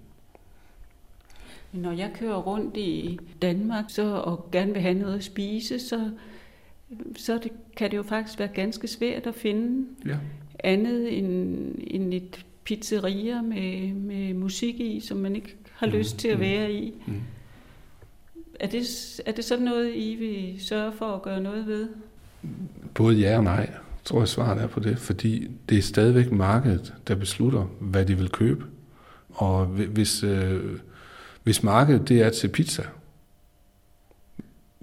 Når 1.73 1.91
jeg 1.91 2.11
kører 2.19 2.37
rundt 2.37 2.77
i 2.77 3.19
Danmark 3.41 3.85
så, 3.87 4.15
og 4.15 4.49
gerne 4.51 4.73
vil 4.73 4.81
have 4.81 4.93
noget 4.93 5.15
at 5.15 5.23
spise, 5.23 5.79
så, 5.79 6.11
så 7.15 7.39
det, 7.43 7.51
kan 7.77 7.91
det 7.91 7.97
jo 7.97 8.03
faktisk 8.03 8.39
være 8.39 8.47
ganske 8.47 8.87
svært 8.87 9.27
at 9.27 9.35
finde 9.35 9.87
ja. 10.05 10.17
andet 10.63 11.17
end, 11.17 11.75
end 11.87 12.13
et 12.13 12.45
pizzeria 12.63 13.41
med, 13.41 13.93
med 13.93 14.33
musik 14.33 14.79
i, 14.79 14.99
som 14.99 15.17
man 15.17 15.35
ikke 15.35 15.55
har 15.73 15.87
mm. 15.87 15.93
lyst 15.93 16.17
til 16.17 16.27
at 16.27 16.37
mm. 16.37 16.41
være 16.41 16.71
i. 16.71 16.93
Mm. 17.07 17.21
Er, 18.59 18.67
det, 18.67 18.81
er 19.25 19.31
det 19.31 19.45
sådan 19.45 19.65
noget, 19.65 19.95
I 19.95 20.15
vil 20.15 20.65
sørge 20.65 20.91
for 20.91 21.05
at 21.05 21.21
gøre 21.21 21.41
noget 21.41 21.67
ved? 21.67 21.89
Både 22.93 23.15
ja 23.15 23.37
og 23.37 23.43
nej, 23.43 23.69
tror 24.03 24.19
jeg 24.19 24.27
svaret 24.27 24.61
er 24.61 24.67
på 24.67 24.79
det, 24.79 24.99
fordi 24.99 25.47
det 25.69 25.77
er 25.77 25.81
stadigvæk 25.81 26.31
markedet, 26.31 26.93
der 27.07 27.15
beslutter, 27.15 27.63
hvad 27.79 28.05
de 28.05 28.17
vil 28.17 28.29
købe. 28.29 28.65
Og 29.29 29.65
hvis, 29.65 30.23
øh, 30.23 30.79
hvis 31.43 31.63
markedet 31.63 32.09
det 32.09 32.21
er 32.21 32.29
til 32.29 32.47
pizza, 32.47 32.83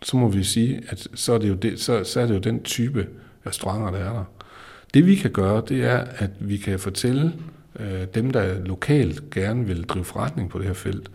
så 0.04 0.16
må 0.16 0.28
vi 0.28 0.44
sige, 0.44 0.82
at 0.88 1.08
så 1.14 1.32
er 1.32 1.38
det 1.38 1.48
jo, 1.48 1.54
det, 1.54 1.80
så, 1.80 2.04
så 2.04 2.20
er 2.20 2.26
det 2.26 2.34
jo 2.34 2.38
den 2.38 2.62
type 2.62 3.06
restauranter, 3.46 3.90
der 3.90 3.98
er 3.98 4.12
der. 4.12 4.24
Det 4.94 5.06
vi 5.06 5.14
kan 5.14 5.30
gøre, 5.30 5.62
det 5.68 5.84
er, 5.84 6.04
at 6.16 6.30
vi 6.40 6.56
kan 6.56 6.78
fortælle 6.78 7.32
øh, 7.80 8.06
dem, 8.14 8.30
der 8.30 8.64
lokalt 8.64 9.30
gerne 9.30 9.66
vil 9.66 9.84
drive 9.84 10.04
forretning 10.04 10.50
på 10.50 10.58
det 10.58 10.66
her 10.66 10.74
felt, 10.74 11.10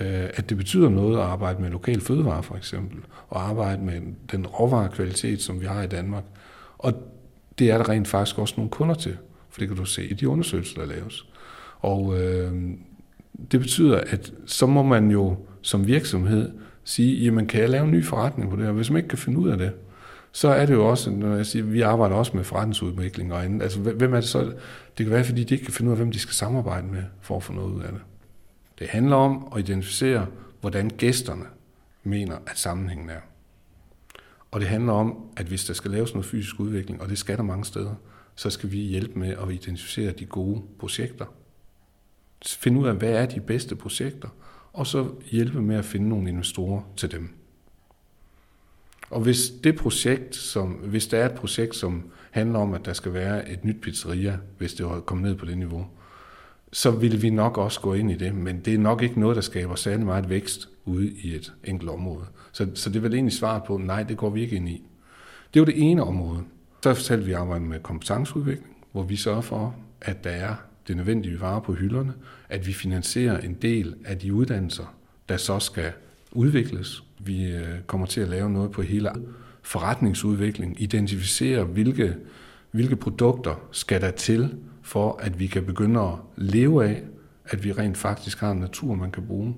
øh, 0.00 0.28
at 0.34 0.48
det 0.48 0.56
betyder 0.56 0.88
noget 0.88 1.16
at 1.16 1.22
arbejde 1.22 1.62
med 1.62 1.70
lokal 1.70 2.00
fødevare 2.00 2.42
for 2.42 2.56
eksempel, 2.56 2.98
og 3.28 3.48
arbejde 3.48 3.82
med 3.82 4.00
den 4.32 4.46
råvarekvalitet, 4.46 5.42
som 5.42 5.60
vi 5.60 5.66
har 5.66 5.82
i 5.82 5.86
Danmark. 5.86 6.24
Og 6.78 6.92
det 7.58 7.70
er 7.70 7.78
der 7.78 7.88
rent 7.88 8.08
faktisk 8.08 8.38
også 8.38 8.54
nogle 8.56 8.70
kunder 8.70 8.94
til, 8.94 9.16
for 9.50 9.60
det 9.60 9.68
kan 9.68 9.76
du 9.76 9.84
se 9.84 10.06
i 10.06 10.14
de 10.14 10.28
undersøgelser, 10.28 10.80
der 10.80 10.86
laves. 10.86 11.26
Og 11.80 12.20
øh, 12.20 12.52
det 13.52 13.60
betyder, 13.60 14.00
at 14.06 14.32
så 14.46 14.66
må 14.66 14.82
man 14.82 15.10
jo 15.10 15.36
som 15.62 15.86
virksomhed 15.86 16.50
sige, 16.88 17.24
jamen 17.24 17.46
kan 17.46 17.60
jeg 17.60 17.70
lave 17.70 17.84
en 17.84 17.90
ny 17.90 18.04
forretning 18.04 18.50
på 18.50 18.56
det 18.56 18.64
her? 18.64 18.72
Hvis 18.72 18.90
man 18.90 18.96
ikke 18.96 19.08
kan 19.08 19.18
finde 19.18 19.38
ud 19.38 19.48
af 19.48 19.58
det, 19.58 19.72
så 20.32 20.48
er 20.48 20.66
det 20.66 20.74
jo 20.74 20.88
også, 20.88 21.10
når 21.10 21.36
jeg 21.36 21.46
siger, 21.46 21.64
vi 21.64 21.80
arbejder 21.80 22.16
også 22.16 22.36
med 22.36 22.44
forretningsudvikling 22.44 23.32
og 23.32 23.44
andet. 23.44 23.62
Altså, 23.62 23.80
hvem 23.80 24.14
er 24.14 24.20
det 24.20 24.28
så? 24.28 24.44
Det 24.98 25.06
kan 25.06 25.10
være, 25.10 25.24
fordi 25.24 25.44
de 25.44 25.54
ikke 25.54 25.64
kan 25.64 25.74
finde 25.74 25.88
ud 25.88 25.92
af, 25.92 25.98
hvem 25.98 26.12
de 26.12 26.18
skal 26.18 26.34
samarbejde 26.34 26.86
med 26.86 27.02
for 27.20 27.36
at 27.36 27.42
få 27.42 27.52
noget 27.52 27.72
ud 27.72 27.82
af 27.82 27.92
det. 27.92 28.00
Det 28.78 28.88
handler 28.88 29.16
om 29.16 29.52
at 29.56 29.60
identificere, 29.60 30.26
hvordan 30.60 30.90
gæsterne 30.90 31.44
mener, 32.04 32.36
at 32.46 32.58
sammenhængen 32.58 33.10
er. 33.10 33.20
Og 34.50 34.60
det 34.60 34.68
handler 34.68 34.92
om, 34.92 35.16
at 35.36 35.46
hvis 35.46 35.64
der 35.64 35.74
skal 35.74 35.90
laves 35.90 36.14
noget 36.14 36.26
fysisk 36.26 36.60
udvikling, 36.60 37.02
og 37.02 37.08
det 37.08 37.18
skal 37.18 37.36
der 37.36 37.42
mange 37.42 37.64
steder, 37.64 37.94
så 38.34 38.50
skal 38.50 38.72
vi 38.72 38.78
hjælpe 38.78 39.18
med 39.18 39.28
at 39.28 39.50
identificere 39.50 40.12
de 40.12 40.26
gode 40.26 40.62
projekter. 40.78 41.24
Finde 42.46 42.80
ud 42.80 42.86
af, 42.86 42.94
hvad 42.94 43.10
er 43.10 43.26
de 43.26 43.40
bedste 43.40 43.76
projekter, 43.76 44.28
og 44.72 44.86
så 44.86 45.08
hjælpe 45.30 45.62
med 45.62 45.76
at 45.76 45.84
finde 45.84 46.08
nogle 46.08 46.28
investorer 46.28 46.82
til 46.96 47.12
dem. 47.12 47.28
Og 49.10 49.20
hvis 49.20 49.50
det 49.64 49.76
projekt, 49.76 50.36
som, 50.36 50.70
hvis 50.70 51.06
der 51.06 51.18
er 51.18 51.26
et 51.26 51.34
projekt, 51.34 51.76
som 51.76 52.10
handler 52.30 52.58
om, 52.58 52.74
at 52.74 52.84
der 52.84 52.92
skal 52.92 53.14
være 53.14 53.50
et 53.50 53.64
nyt 53.64 53.80
pizzeria, 53.82 54.38
hvis 54.58 54.74
det 54.74 54.86
var 54.86 55.00
kommet 55.00 55.26
ned 55.30 55.36
på 55.36 55.46
det 55.46 55.58
niveau, 55.58 55.86
så 56.72 56.90
vil 56.90 57.22
vi 57.22 57.30
nok 57.30 57.58
også 57.58 57.80
gå 57.80 57.94
ind 57.94 58.10
i 58.10 58.14
det, 58.14 58.34
men 58.34 58.60
det 58.60 58.74
er 58.74 58.78
nok 58.78 59.02
ikke 59.02 59.20
noget, 59.20 59.36
der 59.36 59.42
skaber 59.42 59.74
særlig 59.74 60.06
meget 60.06 60.28
vækst 60.28 60.68
ude 60.84 61.10
i 61.10 61.34
et 61.34 61.52
enkelt 61.64 61.90
område. 61.90 62.24
Så, 62.52 62.68
så 62.74 62.90
det 62.90 62.96
er 62.96 63.00
vel 63.00 63.14
egentlig 63.14 63.32
svaret 63.32 63.62
på, 63.64 63.76
nej, 63.76 64.02
det 64.02 64.16
går 64.16 64.30
vi 64.30 64.42
ikke 64.42 64.56
ind 64.56 64.68
i. 64.68 64.82
Det 65.54 65.60
var 65.60 65.66
det 65.66 65.90
ene 65.90 66.04
område. 66.04 66.42
Så 66.82 66.94
fortalte 66.94 67.24
vi 67.24 67.32
arbejde 67.32 67.64
med 67.64 67.80
kompetenceudvikling, 67.80 68.76
hvor 68.92 69.02
vi 69.02 69.16
sørger 69.16 69.40
for, 69.40 69.74
at 70.00 70.24
der 70.24 70.30
er 70.30 70.54
det 70.88 70.96
nødvendige 70.96 71.40
varer 71.40 71.60
på 71.60 71.72
hylderne, 71.72 72.12
at 72.48 72.66
vi 72.66 72.72
finansierer 72.72 73.38
en 73.38 73.54
del 73.54 73.94
af 74.04 74.18
de 74.18 74.34
uddannelser, 74.34 74.94
der 75.28 75.36
så 75.36 75.58
skal 75.58 75.92
udvikles. 76.32 77.04
Vi 77.18 77.50
øh, 77.50 77.80
kommer 77.86 78.06
til 78.06 78.20
at 78.20 78.28
lave 78.28 78.50
noget 78.50 78.70
på 78.70 78.82
hele 78.82 79.10
forretningsudvikling, 79.62 80.82
identificere, 80.82 81.64
hvilke, 81.64 82.16
hvilke 82.70 82.96
produkter 82.96 83.68
skal 83.72 84.00
der 84.00 84.10
til, 84.10 84.56
for 84.82 85.18
at 85.22 85.40
vi 85.40 85.46
kan 85.46 85.64
begynde 85.64 86.00
at 86.00 86.14
leve 86.36 86.84
af, 86.84 87.02
at 87.44 87.64
vi 87.64 87.72
rent 87.72 87.96
faktisk 87.96 88.40
har 88.40 88.50
en 88.50 88.58
natur, 88.58 88.94
man 88.94 89.10
kan 89.10 89.26
bruge, 89.26 89.54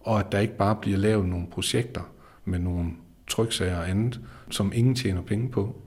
og 0.00 0.20
at 0.20 0.32
der 0.32 0.38
ikke 0.38 0.56
bare 0.56 0.76
bliver 0.76 0.98
lavet 0.98 1.28
nogle 1.28 1.46
projekter 1.46 2.12
med 2.44 2.58
nogle 2.58 2.90
tryksager 3.28 3.76
og 3.76 3.90
andet, 3.90 4.20
som 4.50 4.72
ingen 4.74 4.94
tjener 4.94 5.22
penge 5.22 5.50
på. 5.50 5.82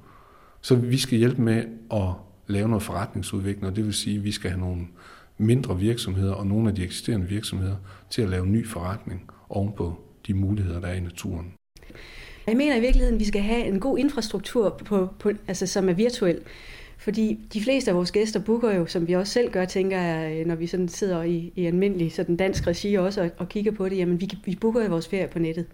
Så 0.61 0.75
vi 0.75 0.97
skal 0.97 1.17
hjælpe 1.17 1.41
med 1.41 1.63
at 1.93 2.13
lave 2.51 2.67
noget 2.67 2.83
forretningsudvikling, 2.83 3.67
og 3.67 3.75
det 3.75 3.85
vil 3.85 3.93
sige, 3.93 4.17
at 4.17 4.23
vi 4.23 4.31
skal 4.31 4.49
have 4.51 4.61
nogle 4.61 4.87
mindre 5.37 5.79
virksomheder 5.79 6.33
og 6.33 6.47
nogle 6.47 6.69
af 6.69 6.75
de 6.75 6.83
eksisterende 6.83 7.27
virksomheder 7.27 7.75
til 8.09 8.21
at 8.21 8.29
lave 8.29 8.47
ny 8.47 8.67
forretning 8.67 9.29
ovenpå 9.49 9.95
de 10.27 10.33
muligheder, 10.33 10.79
der 10.79 10.87
er 10.87 10.93
i 10.93 10.99
naturen. 10.99 11.53
Jeg 12.47 12.57
mener 12.57 12.75
i 12.75 12.79
virkeligheden, 12.79 13.15
at 13.15 13.19
vi 13.19 13.25
skal 13.25 13.41
have 13.41 13.65
en 13.65 13.79
god 13.79 13.97
infrastruktur, 13.97 14.81
på, 14.85 15.09
på, 15.19 15.31
altså, 15.47 15.67
som 15.67 15.89
er 15.89 15.93
virtuel. 15.93 16.39
Fordi 16.97 17.39
de 17.53 17.61
fleste 17.63 17.91
af 17.91 17.97
vores 17.97 18.11
gæster 18.11 18.39
booker 18.39 18.71
jo, 18.71 18.85
som 18.85 19.07
vi 19.07 19.13
også 19.13 19.33
selv 19.33 19.51
gør, 19.51 19.65
tænker 19.65 20.01
jeg, 20.01 20.39
øh, 20.39 20.45
når 20.45 20.55
vi 20.55 20.67
sådan 20.67 20.87
sidder 20.87 21.23
i, 21.23 21.53
i 21.55 21.65
almindelig 21.65 22.11
sådan 22.11 22.35
dansk 22.35 22.67
regi 22.67 22.95
også 22.95 23.21
og, 23.21 23.29
og 23.37 23.49
kigger 23.49 23.71
på 23.71 23.89
det, 23.89 23.97
jamen 23.97 24.21
vi, 24.21 24.29
vi 24.45 24.57
booker 24.61 24.83
jo 24.83 24.89
vores 24.89 25.07
ferie 25.07 25.27
på 25.27 25.39
nettet. 25.39 25.65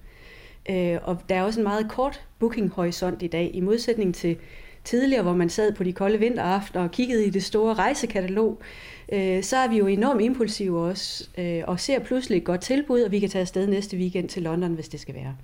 Øh, 0.69 0.97
og 1.03 1.17
der 1.29 1.35
er 1.35 1.43
også 1.43 1.59
en 1.59 1.63
meget 1.63 1.89
kort 1.89 2.21
bookinghorisont 2.39 3.23
i 3.23 3.27
dag, 3.27 3.51
i 3.53 3.59
modsætning 3.59 4.15
til 4.15 4.37
tidligere, 4.87 5.23
hvor 5.23 5.33
man 5.33 5.49
sad 5.49 5.73
på 5.73 5.83
de 5.83 5.93
kolde 5.93 6.19
vinteraftener 6.19 6.83
og 6.83 6.91
kiggede 6.91 7.25
i 7.25 7.29
det 7.29 7.43
store 7.43 7.73
rejsekatalog, 7.73 8.61
øh, 9.13 9.43
så 9.43 9.57
er 9.57 9.67
vi 9.67 9.77
jo 9.77 9.87
enormt 9.87 10.21
impulsive 10.21 10.79
også, 10.79 11.29
øh, 11.37 11.63
og 11.67 11.79
ser 11.79 11.99
pludselig 11.99 12.37
et 12.37 12.43
godt 12.43 12.61
tilbud, 12.61 13.01
og 13.01 13.11
vi 13.11 13.19
kan 13.19 13.29
tage 13.29 13.41
afsted 13.41 13.67
næste 13.67 13.97
weekend 13.97 14.29
til 14.29 14.43
London, 14.43 14.73
hvis 14.73 14.89
det 14.89 14.99
skal 14.99 15.15
være. 15.15 15.35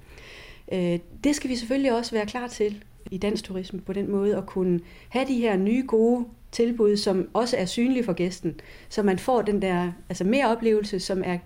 Øh, 0.73 0.99
det 1.23 1.35
skal 1.35 1.49
vi 1.49 1.55
selvfølgelig 1.55 1.97
også 1.97 2.11
være 2.11 2.25
klar 2.25 2.47
til 2.47 2.83
i 3.11 3.17
dansk 3.17 3.43
turisme 3.43 3.81
på 3.81 3.93
den 3.93 4.11
måde, 4.11 4.37
at 4.37 4.45
kunne 4.45 4.79
have 5.09 5.27
de 5.27 5.37
her 5.37 5.57
nye 5.57 5.83
gode 5.87 6.25
tilbud, 6.51 6.97
som 6.97 7.29
også 7.33 7.57
er 7.57 7.65
synlige 7.65 8.03
for 8.03 8.13
gæsten, 8.13 8.59
så 8.89 9.03
man 9.03 9.19
får 9.19 9.41
den 9.41 9.61
der 9.61 9.91
altså 10.09 10.23
mere 10.23 10.47
oplevelse, 10.47 10.99
som, 10.99 11.21
er, 11.25 11.37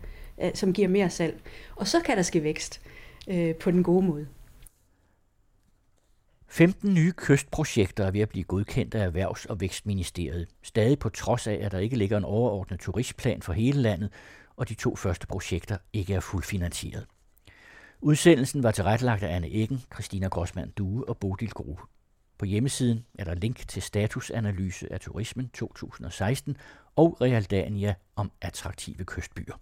øh, 0.44 0.52
som 0.54 0.74
giver 0.74 0.88
mere 0.88 1.10
salg. 1.10 1.40
Og 1.76 1.88
så 1.88 2.00
kan 2.00 2.18
der 2.18 2.24
ske 2.24 2.44
vækst 2.44 2.82
øh, 3.28 3.56
på 3.56 3.72
den 3.72 3.84
gode 3.84 4.06
måde. 4.06 4.28
15 6.50 6.94
nye 6.94 7.12
kystprojekter 7.12 8.06
er 8.06 8.12
ved 8.12 8.22
at 8.22 8.30
blive 8.30 8.44
godkendt 8.44 8.96
af 8.96 9.06
Erhvervs- 9.06 9.46
og 9.46 9.62
Vækstministeriet, 9.62 10.48
stadig 10.64 11.00
på 11.00 11.10
trods 11.10 11.48
af, 11.48 11.60
at 11.62 11.72
der 11.72 11.80
ikke 11.80 11.98
ligger 11.98 12.18
en 12.18 12.26
overordnet 12.26 12.80
turistplan 12.80 13.42
for 13.42 13.54
hele 13.54 13.82
landet, 13.82 14.12
og 14.56 14.70
de 14.70 14.74
to 14.74 14.96
første 14.96 15.28
projekter 15.28 15.78
ikke 15.94 16.14
er 16.14 16.20
fuldfinansieret. 16.20 17.06
Udsendelsen 18.02 18.64
var 18.64 18.72
tilrettelagt 18.72 19.24
af 19.24 19.36
Anne 19.36 19.48
Eggen, 19.48 19.82
Christina 19.94 20.28
Grossmann 20.28 20.72
Due 20.72 21.10
og 21.10 21.18
Bodil 21.18 21.50
Grue. 21.50 21.78
På 22.38 22.46
hjemmesiden 22.46 23.06
er 23.20 23.24
der 23.24 23.34
link 23.34 23.68
til 23.68 23.82
statusanalyse 23.82 24.94
af 24.94 25.00
turismen 25.00 25.50
2016 25.50 26.58
og 26.96 27.22
Realdania 27.22 27.94
om 28.16 28.32
attraktive 28.42 29.06
kystbyer. 29.06 29.60